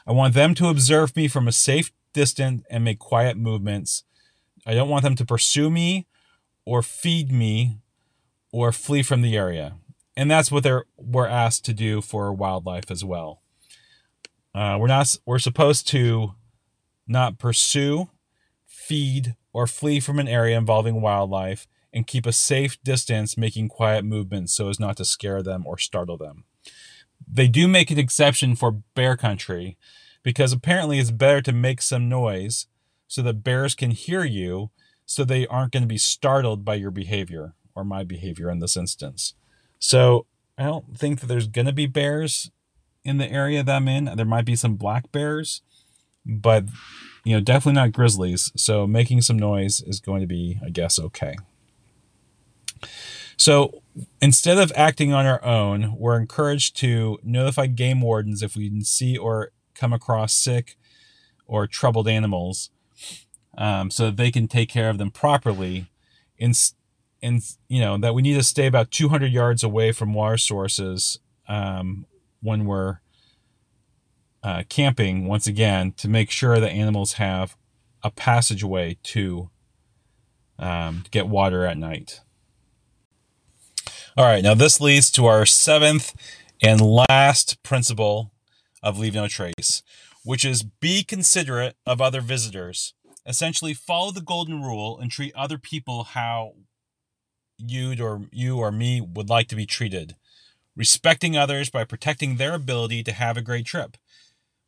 I 0.06 0.12
want 0.12 0.34
them 0.34 0.54
to 0.56 0.68
observe 0.68 1.14
me 1.14 1.28
from 1.28 1.46
a 1.46 1.52
safe 1.52 1.92
distance 2.12 2.64
and 2.70 2.82
make 2.82 2.98
quiet 2.98 3.36
movements. 3.36 4.04
I 4.66 4.74
don't 4.74 4.88
want 4.88 5.04
them 5.04 5.16
to 5.16 5.24
pursue 5.24 5.70
me 5.70 6.06
or 6.64 6.82
feed 6.82 7.30
me 7.30 7.78
or 8.52 8.72
flee 8.72 9.02
from 9.02 9.22
the 9.22 9.36
area. 9.36 9.76
And 10.16 10.30
that's 10.30 10.50
what 10.50 10.64
they're 10.64 10.84
we're 10.96 11.26
asked 11.26 11.64
to 11.66 11.74
do 11.74 12.00
for 12.00 12.32
wildlife 12.32 12.90
as 12.90 13.04
well. 13.04 13.42
Uh, 14.54 14.76
we're 14.80 14.88
not 14.88 15.16
we're 15.24 15.38
supposed 15.38 15.86
to 15.88 16.34
not 17.06 17.38
pursue, 17.38 18.08
feed, 18.66 19.36
or 19.58 19.66
flee 19.66 19.98
from 19.98 20.20
an 20.20 20.28
area 20.28 20.56
involving 20.56 21.00
wildlife 21.00 21.66
and 21.92 22.06
keep 22.06 22.26
a 22.26 22.32
safe 22.32 22.80
distance, 22.84 23.36
making 23.36 23.68
quiet 23.68 24.04
movements 24.04 24.54
so 24.54 24.68
as 24.68 24.78
not 24.78 24.96
to 24.96 25.04
scare 25.04 25.42
them 25.42 25.66
or 25.66 25.76
startle 25.76 26.16
them. 26.16 26.44
They 27.26 27.48
do 27.48 27.66
make 27.66 27.90
an 27.90 27.98
exception 27.98 28.54
for 28.54 28.70
bear 28.94 29.16
country 29.16 29.76
because 30.22 30.52
apparently 30.52 31.00
it's 31.00 31.10
better 31.10 31.40
to 31.40 31.52
make 31.52 31.82
some 31.82 32.08
noise 32.08 32.68
so 33.08 33.20
that 33.22 33.42
bears 33.42 33.74
can 33.74 33.90
hear 33.90 34.22
you 34.22 34.70
so 35.04 35.24
they 35.24 35.44
aren't 35.48 35.72
going 35.72 35.82
to 35.82 35.88
be 35.88 35.98
startled 35.98 36.64
by 36.64 36.76
your 36.76 36.92
behavior 36.92 37.54
or 37.74 37.82
my 37.82 38.04
behavior 38.04 38.48
in 38.50 38.60
this 38.60 38.76
instance. 38.76 39.34
So 39.80 40.26
I 40.56 40.66
don't 40.66 40.96
think 40.96 41.18
that 41.18 41.26
there's 41.26 41.48
going 41.48 41.66
to 41.66 41.72
be 41.72 41.86
bears 41.86 42.52
in 43.02 43.18
the 43.18 43.28
area 43.28 43.64
that 43.64 43.74
I'm 43.74 43.88
in. 43.88 44.04
There 44.04 44.24
might 44.24 44.44
be 44.44 44.54
some 44.54 44.76
black 44.76 45.10
bears, 45.10 45.62
but 46.28 46.64
you 47.24 47.34
know, 47.34 47.40
definitely 47.40 47.80
not 47.80 47.92
grizzlies. 47.92 48.52
So 48.56 48.86
making 48.86 49.22
some 49.22 49.38
noise 49.38 49.80
is 49.80 50.00
going 50.00 50.20
to 50.20 50.26
be, 50.26 50.58
I 50.64 50.70
guess, 50.70 50.98
okay. 50.98 51.36
So 53.36 53.82
instead 54.20 54.58
of 54.58 54.72
acting 54.74 55.12
on 55.12 55.26
our 55.26 55.44
own, 55.44 55.96
we're 55.98 56.18
encouraged 56.18 56.76
to 56.78 57.18
notify 57.22 57.66
game 57.66 58.00
wardens 58.00 58.42
if 58.42 58.56
we 58.56 58.80
see 58.82 59.16
or 59.16 59.50
come 59.74 59.92
across 59.92 60.32
sick 60.32 60.76
or 61.46 61.66
troubled 61.66 62.08
animals 62.08 62.70
um, 63.56 63.90
so 63.90 64.06
that 64.06 64.16
they 64.16 64.30
can 64.30 64.48
take 64.48 64.68
care 64.68 64.90
of 64.90 64.98
them 64.98 65.10
properly. 65.10 65.86
In, 66.38 66.52
in, 67.20 67.42
you 67.68 67.80
know, 67.80 67.98
that 67.98 68.14
we 68.14 68.22
need 68.22 68.34
to 68.34 68.42
stay 68.42 68.66
about 68.66 68.90
200 68.90 69.32
yards 69.32 69.62
away 69.62 69.92
from 69.92 70.14
water 70.14 70.38
sources 70.38 71.18
um, 71.48 72.06
when 72.40 72.64
we're 72.64 73.00
uh, 74.42 74.62
camping, 74.68 75.26
once 75.26 75.46
again, 75.46 75.92
to 75.92 76.08
make 76.08 76.30
sure 76.30 76.60
that 76.60 76.70
animals 76.70 77.14
have 77.14 77.56
a 78.02 78.10
passageway 78.10 78.96
to, 79.02 79.50
um, 80.58 81.02
to 81.04 81.10
get 81.10 81.28
water 81.28 81.64
at 81.64 81.76
night. 81.78 82.20
All 84.16 84.24
right, 84.24 84.42
now 84.42 84.54
this 84.54 84.80
leads 84.80 85.10
to 85.12 85.26
our 85.26 85.46
seventh 85.46 86.12
and 86.62 86.80
last 86.80 87.62
principle 87.62 88.32
of 88.82 88.98
Leave 88.98 89.14
No 89.14 89.28
Trace, 89.28 89.82
which 90.24 90.44
is 90.44 90.62
be 90.62 91.04
considerate 91.04 91.76
of 91.86 92.00
other 92.00 92.20
visitors. 92.20 92.94
Essentially, 93.26 93.74
follow 93.74 94.10
the 94.10 94.20
golden 94.20 94.62
rule 94.62 94.98
and 94.98 95.10
treat 95.10 95.34
other 95.34 95.58
people 95.58 96.04
how 96.04 96.54
you'd 97.58 98.00
or 98.00 98.22
you 98.32 98.58
or 98.58 98.72
me 98.72 99.00
would 99.00 99.28
like 99.28 99.48
to 99.48 99.56
be 99.56 99.66
treated, 99.66 100.16
respecting 100.74 101.36
others 101.36 101.70
by 101.70 101.84
protecting 101.84 102.36
their 102.36 102.54
ability 102.54 103.02
to 103.02 103.12
have 103.12 103.36
a 103.36 103.42
great 103.42 103.66
trip. 103.66 103.96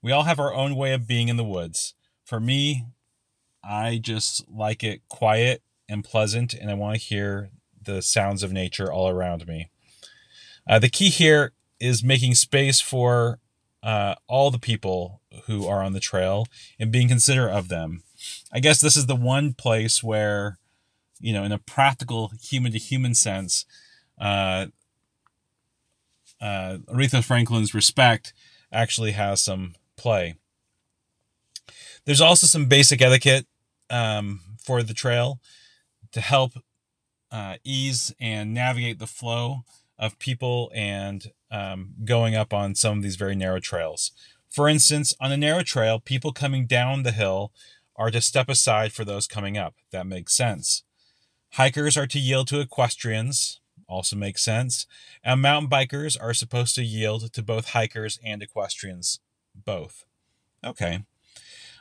We 0.03 0.13
all 0.13 0.23
have 0.25 0.41
our 0.41 0.55
own 0.55 0.77
way 0.77 0.93
of 0.93 1.07
being 1.07 1.29
in 1.29 1.37
the 1.37 1.45
woods. 1.45 1.95
For 2.25 2.41
me, 2.41 2.87
I 3.63 3.99
just 3.99 4.49
like 4.49 4.83
it 4.83 5.03
quiet 5.09 5.63
and 5.89 6.05
pleasant, 6.05 6.55
and 6.55 6.71
I 6.71 6.75
want 6.75 6.99
to 6.99 7.07
hear 7.07 7.51
the 7.83 8.01
sounds 8.01 8.43
of 8.43 8.53
nature 8.53 8.91
all 8.93 9.09
around 9.09 9.47
me. 9.47 9.69
Uh, 10.67 10.79
the 10.79 10.89
key 10.89 11.11
here 11.11 11.53
is 11.79 12.05
making 12.05 12.35
space 12.35 12.81
for 12.81 13.39
uh, 13.83 14.15
all 14.27 14.51
the 14.51 14.59
people 14.59 15.21
who 15.47 15.67
are 15.67 15.83
on 15.83 15.93
the 15.93 16.01
trail 16.01 16.47
and 16.79 16.93
being 16.93 17.09
considerate 17.09 17.55
of 17.55 17.69
them. 17.69 18.03
I 18.53 18.61
guess 18.61 18.81
this 18.81 18.97
is 18.97 19.07
the 19.07 19.17
one 19.17 19.55
place 19.55 20.03
where, 20.03 20.59
you 21.19 21.33
know, 21.33 21.45
in 21.45 21.53
a 21.53 21.59
practical 21.59 22.33
human 22.43 22.73
to 22.73 22.79
human 22.79 23.15
sense, 23.15 23.65
uh, 24.21 24.67
uh, 26.41 26.79
Aretha 26.89 27.25
Franklin's 27.25 27.75
respect 27.75 28.33
actually 28.73 29.13
has 29.13 29.43
some 29.43 29.75
play. 30.01 30.35
There's 32.05 32.21
also 32.21 32.47
some 32.47 32.67
basic 32.67 33.03
etiquette 33.03 33.47
um, 33.91 34.41
for 34.59 34.83
the 34.83 34.95
trail 34.95 35.41
to 36.13 36.21
help 36.21 36.53
uh, 37.31 37.57
ease 37.63 38.13
and 38.19 38.55
navigate 38.55 38.99
the 38.99 39.07
flow 39.07 39.65
of 39.99 40.19
people 40.19 40.71
and 40.75 41.33
um, 41.51 41.91
going 42.05 42.35
up 42.35 42.53
on 42.53 42.75
some 42.75 42.99
of 42.99 43.03
these 43.03 43.17
very 43.17 43.37
narrow 43.37 43.61
trails. 43.61 44.13
For 44.49 44.69
instance, 44.69 45.15
on 45.21 45.31
a 45.31 45.37
narrow 45.37 45.63
trail, 45.63 46.01
people 46.01 46.33
coming 46.33 46.67
down 46.67 47.03
the 47.03 47.13
hill 47.13 47.53
are 47.95 48.11
to 48.11 48.21
step 48.21 48.49
aside 48.49 48.93
for 48.93 49.05
those 49.05 49.27
coming 49.27 49.59
up. 49.59 49.75
That 49.93 50.07
makes 50.07 50.35
sense. 50.35 50.83
Hikers 51.53 51.97
are 51.97 52.07
to 52.07 52.19
yield 52.19 52.49
to 52.49 52.61
equestrians, 52.61 53.61
also 53.87 54.17
makes 54.17 54.43
sense. 54.43 54.87
And 55.23 55.43
mountain 55.43 55.71
bikers 55.71 56.17
are 56.21 56.35
supposed 56.35 56.75
to 56.77 56.83
yield 56.83 57.33
to 57.33 57.43
both 57.43 57.71
hikers 57.71 58.19
and 58.25 58.43
equestrians, 58.43 59.21
both. 59.64 60.05
Okay. 60.64 61.05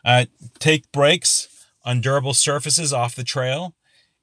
Uh, 0.06 0.26
take 0.60 0.92
breaks 0.92 1.66
on 1.84 2.02
durable 2.02 2.34
surfaces 2.34 2.94
off 2.94 3.16
the 3.16 3.24
trail, 3.24 3.76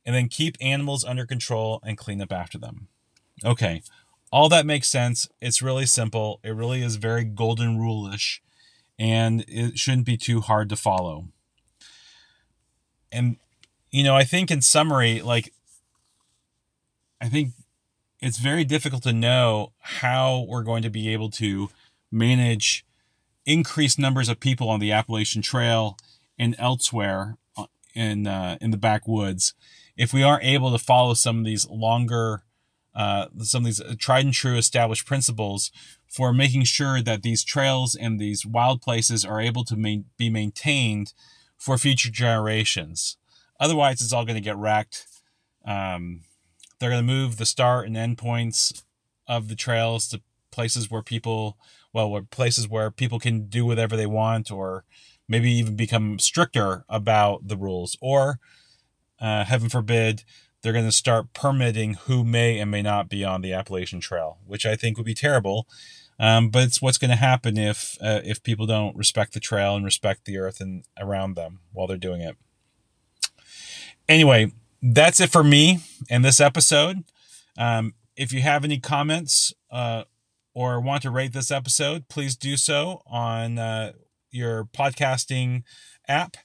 and 0.05 0.15
then 0.15 0.29
keep 0.29 0.57
animals 0.61 1.05
under 1.05 1.27
control 1.27 1.81
and 1.85 1.99
clean 1.99 2.23
up 2.23 2.33
after 2.33 2.59
them. 2.59 2.89
Okay, 3.45 3.83
all 4.31 4.49
that 4.49 4.65
makes 4.65 4.89
sense. 4.89 5.29
It's 5.41 5.61
really 5.61 5.87
simple. 5.87 6.41
It 6.43 6.51
really 6.51 6.83
is 6.83 6.97
very 6.97 7.25
golden 7.25 7.79
rule 7.79 8.07
ish, 8.13 8.43
and 8.99 9.45
it 9.49 9.79
shouldn't 9.79 10.07
be 10.07 10.17
too 10.17 10.41
hard 10.41 10.69
to 10.71 10.77
follow 10.77 11.29
and 13.13 13.37
you 13.91 14.03
know, 14.03 14.15
I 14.15 14.25
think 14.25 14.51
in 14.51 14.61
summary, 14.61 15.23
like 15.23 15.53
I 17.21 17.29
think 17.29 17.53
it's 18.21 18.39
very 18.39 18.65
difficult 18.65 19.03
to 19.05 19.13
know 19.13 19.73
how 19.79 20.45
we're 20.49 20.63
going 20.63 20.83
to 20.83 20.91
be 20.91 21.13
able 21.13 21.31
to 21.33 21.71
manage 22.11 22.85
increased 23.47 23.99
numbers 23.99 24.29
of 24.29 24.41
people 24.41 24.69
on 24.69 24.81
the 24.81 24.93
Appalachian 24.93 25.41
Trail 25.41 25.97
and 26.39 26.55
elsewhere 26.59 27.39
uh, 27.57 27.67
in 27.95 28.27
uh, 28.27 28.59
in 28.61 28.73
the 28.73 28.77
backwoods 28.77 29.55
if 29.97 30.13
we 30.13 30.23
aren't 30.23 30.45
able 30.45 30.71
to 30.71 30.79
follow 30.79 31.15
some 31.15 31.39
of 31.39 31.45
these 31.45 31.69
longer 31.69 32.43
uh, 32.95 33.27
some 33.41 33.63
of 33.63 33.67
these 33.67 33.97
tried 33.99 34.25
and 34.25 34.35
true 34.35 34.57
established 34.57 35.07
principles 35.07 35.71
for 36.07 36.33
making 36.33 36.65
sure 36.65 37.03
that 37.03 37.23
these 37.23 37.45
trails 37.45 37.95
and 37.95 38.19
these 38.19 38.47
wild 38.47 38.81
places 38.81 39.25
are 39.25 39.41
able 39.41 39.65
to 39.65 39.77
be 40.17 40.31
maintained 40.31 41.13
for 41.59 41.77
future 41.77 42.11
generations. 42.11 43.19
Otherwise, 43.61 44.01
it's 44.01 44.15
all 44.15 44.25
going 44.25 44.37
to 44.37 44.41
get 44.41 44.57
wrecked. 44.57 45.07
Um, 45.67 46.23
they're 46.79 46.91
going 46.91 47.07
to 47.07 47.13
move 47.13 47.37
the 47.37 47.45
start 47.45 47.87
and 47.87 47.99
end 47.99 48.17
points 48.17 48.85
of 49.27 49.49
the 49.49 49.57
trails 49.57 50.09
to 50.09 50.23
places 50.51 50.91
where 50.91 51.03
people 51.03 51.59
well, 51.97 52.27
places 52.31 52.69
where 52.69 52.91
people 52.91 53.19
can 53.19 53.47
do 53.47 53.65
whatever 53.65 53.97
they 53.97 54.07
want, 54.07 54.51
or 54.51 54.85
maybe 55.27 55.51
even 55.53 55.77
become 55.77 56.19
stricter 56.19 56.85
about 56.91 57.49
the 57.49 57.57
rules, 57.57 57.97
or 58.03 58.39
uh, 59.19 59.45
heaven 59.45 59.71
forbid, 59.71 60.23
they're 60.61 60.75
going 60.75 60.85
to 60.85 60.93
start 60.93 61.33
permitting 61.33 61.95
who 61.95 62.23
may 62.23 62.59
and 62.59 62.71
may 62.71 62.83
not 62.83 63.09
be 63.09 63.25
on 63.25 63.41
the 63.41 63.55
Appalachian 63.55 64.01
Trail, 64.01 64.37
which 64.47 64.67
I 64.67 64.77
think 64.77 64.99
would 64.99 65.07
be 65.07 65.15
terrible. 65.15 65.67
Um, 66.19 66.51
but 66.51 66.65
it's 66.65 66.83
what's 66.83 66.99
going 66.99 67.11
to 67.11 67.17
happen 67.17 67.57
if 67.57 67.97
uh, 68.01 68.21
if 68.25 68.43
people 68.43 68.67
don't 68.67 68.97
respect 68.97 69.33
the 69.33 69.41
trail 69.41 69.75
and 69.75 69.85
respect 69.85 70.25
the 70.25 70.39
earth 70.39 70.61
and 70.61 70.85
around 70.99 71.35
them 71.35 71.61
while 71.73 71.87
they're 71.87 71.97
doing 71.97 72.21
it. 72.21 72.37
Anyway, 74.09 74.53
that's 74.83 75.21
it 75.21 75.31
for 75.31 75.45
me 75.45 75.81
in 76.09 76.23
this 76.23 76.41
episode. 76.41 77.05
Um, 77.59 77.95
if 78.17 78.33
you 78.33 78.41
have 78.41 78.65
any 78.65 78.79
comments 78.79 79.55
uh, 79.71 80.05
or 80.57 80.81
want 80.81 81.03
to 81.03 81.11
rate 81.11 81.35
this 81.35 81.51
episode, 81.51 82.09
please 82.09 82.35
do 82.35 82.57
so 82.57 83.03
on 83.07 83.59
uh, 83.59 83.93
your 84.31 84.65
podcasting 84.65 85.65
app. 86.09 86.39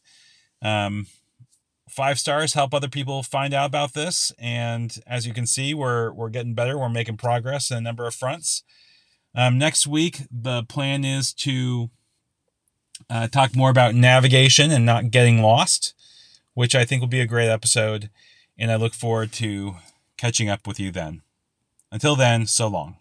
Um, 0.62 1.08
five 1.90 2.20
stars 2.20 2.54
help 2.54 2.74
other 2.74 2.90
people 2.90 3.24
find 3.24 3.54
out 3.54 3.68
about 3.68 3.94
this, 3.94 4.34
and 4.38 5.00
as 5.08 5.26
you 5.26 5.34
can 5.34 5.48
see, 5.48 5.74
we're 5.74 6.12
we're 6.12 6.30
getting 6.30 6.54
better. 6.54 6.78
We're 6.78 6.90
making 6.90 7.18
progress 7.18 7.72
in 7.72 7.78
a 7.78 7.82
number 7.82 8.06
of 8.06 8.14
fronts. 8.14 8.64
Um, 9.34 9.58
next 9.58 9.88
week, 9.88 10.24
the 10.30 10.64
plan 10.64 11.06
is 11.06 11.32
to 11.36 11.90
uh, 13.10 13.30
talk 13.30 13.56
more 13.56 13.70
about 13.70 13.96
navigation 13.96 14.72
and 14.72 14.86
not 14.86 15.12
getting 15.12 15.42
lost, 15.42 15.94
which 16.54 16.76
I 16.76 16.84
think 16.84 17.00
will 17.00 17.08
be 17.08 17.22
a 17.22 17.26
great 17.26 17.50
episode. 17.50 18.10
And 18.58 18.74
I 18.74 18.76
look 18.76 18.94
forward 18.94 19.32
to 19.34 19.76
catching 20.18 20.50
up 20.50 20.68
with 20.68 20.82
you 20.82 20.92
then. 20.92 21.22
Until 21.94 22.18
then, 22.18 22.46
so 22.46 22.68
long. 22.68 22.98